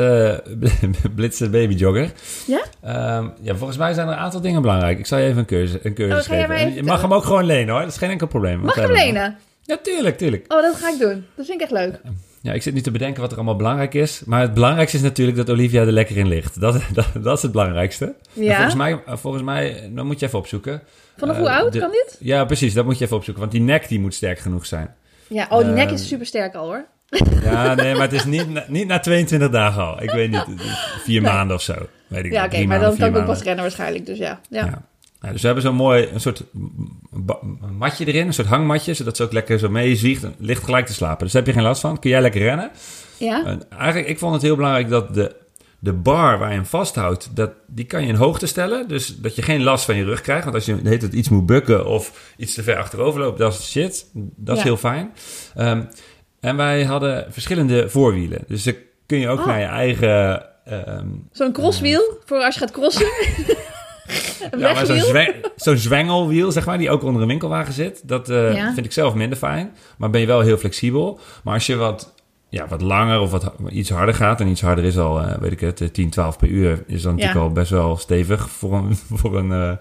[1.14, 2.10] blitse babyjogger.
[2.46, 2.60] Ja?
[2.82, 4.98] Ehm, ja, volgens mij zijn er een aantal dingen belangrijk.
[4.98, 6.74] Ik zal je even een keuze, een keuze Oh, geven.
[6.74, 7.82] je mag hem ook gewoon lenen hoor.
[7.82, 8.60] Dat is geen enkel probleem.
[8.60, 9.36] Mag je hem lenen?
[9.62, 10.52] Ja, tuurlijk, tuurlijk.
[10.52, 11.26] Oh, dat ga ik doen.
[11.34, 12.00] Dat vind ik echt leuk.
[12.46, 14.22] Ja, ik zit nu te bedenken wat er allemaal belangrijk is.
[14.24, 16.60] Maar het belangrijkste is natuurlijk dat Olivia er lekker in ligt.
[16.60, 18.14] Dat, dat, dat is het belangrijkste.
[18.32, 18.54] Ja?
[18.54, 20.82] volgens mij, volgens mij, dan moet je even opzoeken.
[21.16, 22.16] Vanaf Eh, hoe oud de- kan dit?
[22.20, 22.74] Ja, precies.
[22.74, 23.42] Dat moet je even opzoeken.
[23.42, 24.94] Want die nek die moet sterk genoeg zijn.
[25.28, 26.84] Ja, oh, die nek Ehm, is super sterk al hoor.
[27.42, 30.02] Ja, nee, maar het is niet, na- niet na 22 dagen al.
[30.02, 30.44] Ik weet niet,
[31.04, 31.32] vier Nee.
[31.32, 31.74] maanden of zo.
[32.06, 34.06] Weet ik Ja, oké, maar dan kan ik ook pas rennen waarschijnlijk.
[34.06, 34.40] Dus ja.
[34.50, 34.64] ja.
[34.64, 34.82] Ja.
[35.26, 36.42] Ja, dus we hebben zo'n mooi, een soort
[37.78, 40.92] matje erin, een soort hangmatje, zodat ze ook lekker zo meezwiegt en ligt gelijk te
[40.92, 41.24] slapen.
[41.24, 41.98] Dus daar heb je geen last van.
[41.98, 42.70] Kun jij lekker rennen?
[43.18, 43.44] Ja?
[43.44, 45.34] En eigenlijk, ik vond het heel belangrijk dat de,
[45.78, 48.88] de bar waar je hem vasthoudt, dat, die kan je in hoogte stellen.
[48.88, 50.42] Dus dat je geen last van je rug krijgt.
[50.44, 53.38] Want als je de hele tijd iets moet bukken of iets te ver achterover loopt,
[53.38, 54.06] dat is shit.
[54.36, 54.68] Dat is Ja.
[54.68, 55.10] heel fijn.
[55.54, 55.82] Ehm,
[56.40, 58.44] en wij hadden verschillende voorwielen.
[58.48, 58.74] Dus dan
[59.06, 59.46] kun je ook Oh.
[59.46, 60.42] naar je eigen...
[60.64, 63.06] ehm, Zo'n crosswiel voor als je gaat crossen.
[64.58, 65.04] Ja, maar zo'n wegwiel.
[65.04, 68.00] zwe- zo'n zwengelwiel, zeg maar, die ook onder een winkelwagen zit.
[68.08, 68.72] Dat eh, Ja.
[68.74, 69.70] vind ik zelf minder fijn.
[69.98, 71.20] Maar ben je wel heel flexibel.
[71.44, 72.14] Maar als je wat,
[72.48, 74.40] ja, wat langer of wat iets harder gaat...
[74.40, 76.84] en iets harder is al, eh, weet ik het, eh, 10, 12 per uur...
[76.86, 79.72] is dan natuurlijk al best wel stevig voor een, voor een eh,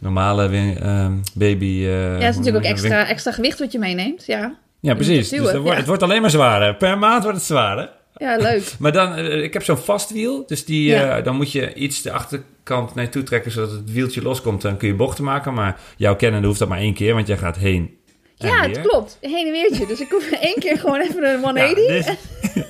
[0.00, 1.64] normale ehm, baby...
[1.64, 4.26] eh, Ja, het is natuurlijk ook extra, extra gewicht wat je meeneemt.
[4.26, 5.28] Ja, Ja, precies.
[5.28, 6.74] Dus wordt, het wordt alleen maar zwaarder.
[6.76, 7.90] Per maand wordt het zwaarder.
[8.22, 8.72] Ja leuk.
[8.78, 10.46] Maar dan, eh, ik heb zo'n vast wiel.
[10.46, 11.16] Dus die, Ja.
[11.18, 13.50] eh, dan moet je iets de achterkant naar je toe trekken...
[13.52, 14.62] zodat het wieltje loskomt.
[14.62, 15.54] Dan kun je bochten maken.
[15.54, 17.14] Maar jouw kennende hoeft dat maar één keer...
[17.14, 17.96] want jij gaat heen
[18.38, 19.18] en Ja, het klopt.
[19.20, 19.86] Heen en weertje.
[19.86, 21.86] Dus ik hoef één keer gewoon even een Ja, 180.
[21.86, 22.16] dus,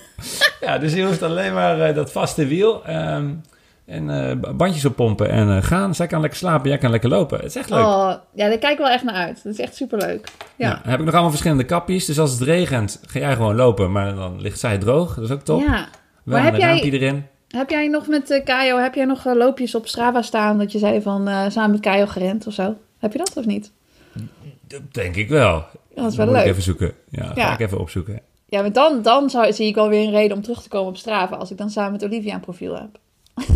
[0.60, 2.84] ja, dus je hoeft alleen maar eh, dat vaste wiel...
[2.84, 3.30] ehm,
[3.86, 5.94] en eh, bandjes oppompen en eh, gaan.
[5.94, 7.36] Zij kan lekker slapen, jij kan lekker lopen.
[7.38, 7.78] Het is echt leuk.
[7.84, 9.40] Oh, ja, daar kijk ik wel echt naar uit.
[9.44, 10.28] Dat is echt superleuk.
[10.56, 10.68] Ja.
[10.68, 12.04] Ja, dan heb ik nog allemaal verschillende kapjes.
[12.04, 13.92] Dus als het regent, ga jij gewoon lopen.
[13.92, 15.14] Maar dan ligt zij droog.
[15.14, 15.60] Dat is ook top.
[15.60, 15.66] Ja.
[16.24, 17.26] Wel Maar met heb jij- erin.
[17.48, 21.02] Heb jij nog met Kajo, heb jij nog loopjes op Strava staan dat je zei
[21.02, 22.74] van samen met Kajo gerend of zo?
[22.98, 23.72] Heb je dat of niet?
[24.66, 25.64] Dat denk ik wel.
[25.94, 26.44] Dat is wel ik leuk.
[26.44, 26.92] even zoeken.
[27.10, 28.20] Ja, ga ik even opzoeken.
[28.46, 30.88] Ja, maar dan, dan zou, zie ik wel weer een reden om terug te komen
[30.88, 32.98] op Strava als ik dan samen met Olivia een profiel heb.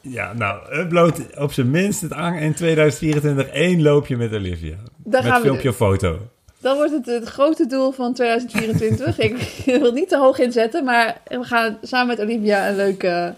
[0.00, 4.74] Ja, nou, upload op zijn minst het aan in 2024 één loopje met Olivia.
[4.96, 6.18] Dat met gaan we filmpje of foto.
[6.60, 9.18] Dan wordt het het grote doel van 2024.
[9.28, 13.02] ik wil het niet te hoog inzetten, maar we gaan samen met Olivia een leuk,
[13.02, 13.34] Ja.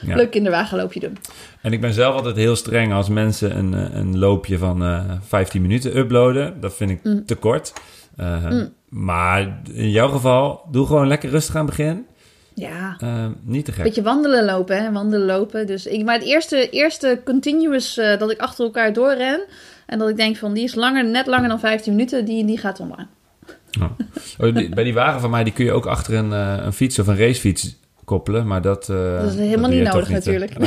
[0.00, 1.18] leuk kinderwagenloopje doen.
[1.60, 5.10] En ik ben zelf altijd heel streng als mensen een, eh, een loopje van eh
[5.26, 6.60] 15 minuten uploaden.
[6.60, 7.26] Dat vind ik Mm.
[7.26, 7.72] te kort.
[8.16, 12.06] Eh, Maar in jouw geval, doe gewoon lekker rustig aan het begin.
[12.54, 13.82] Ja, Eh, niet te gek.
[13.84, 14.92] beetje wandelen lopen, hè?
[14.92, 15.66] Wandelen lopen.
[15.66, 19.40] Dus ik, maar het eerste, eerste continuous eh, dat ik achter elkaar doorren
[19.86, 22.58] en dat ik denk van die is langer, net langer dan 15 minuten, die, die
[22.58, 23.06] gaat online.
[24.38, 26.72] Oh, die- bij die wagen van mij die kun je ook achter een, eh, een
[26.72, 28.46] fiets of een racefiets koppelen.
[28.46, 30.52] Maar dat, eh, Dat is helemaal niet nodig natuurlijk.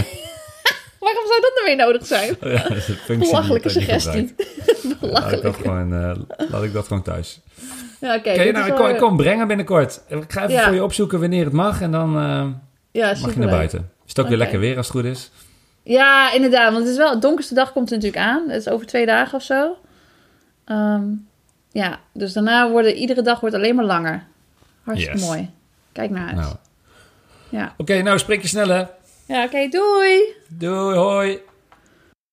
[1.00, 2.36] Waarom zou dat nou weer nodig zijn?
[2.54, 4.36] Ja, dat is een Belachelijke suggestie.
[4.36, 4.56] gebruikt.
[5.02, 5.56] Laat ik, dat Belachelijk.
[5.58, 7.40] gewoon, eh, laat ik dat gewoon thuis.
[8.00, 8.52] Ja, oké.
[8.52, 10.02] Nou, ik kom, ik kom brengen binnenkort.
[10.08, 10.64] Ik ga even Ja.
[10.64, 11.82] voor je opzoeken wanneer het mag.
[11.82, 12.46] En dan eh,
[12.92, 13.80] Ja, mag je naar buiten.
[14.06, 15.32] Is het ook weer lekker weer als het goed is?
[15.84, 16.72] Ja, inderdaad.
[16.72, 18.50] Want het is wel, het donkerste dag komt er natuurlijk aan.
[18.50, 19.78] Het is over twee dagen of zo.
[20.66, 21.04] Ehm,
[21.72, 24.24] ja, dus daarna worden iedere dag wordt alleen maar langer.
[24.84, 25.28] Hartstikke Yes.
[25.28, 25.50] mooi.
[25.92, 26.36] Kijk naar uit.
[26.36, 26.56] Nou.
[27.50, 28.84] Ja, Oké, nou spreek je snel hè.
[29.26, 30.22] ja oké, doei!
[30.48, 31.40] Doei, hoi.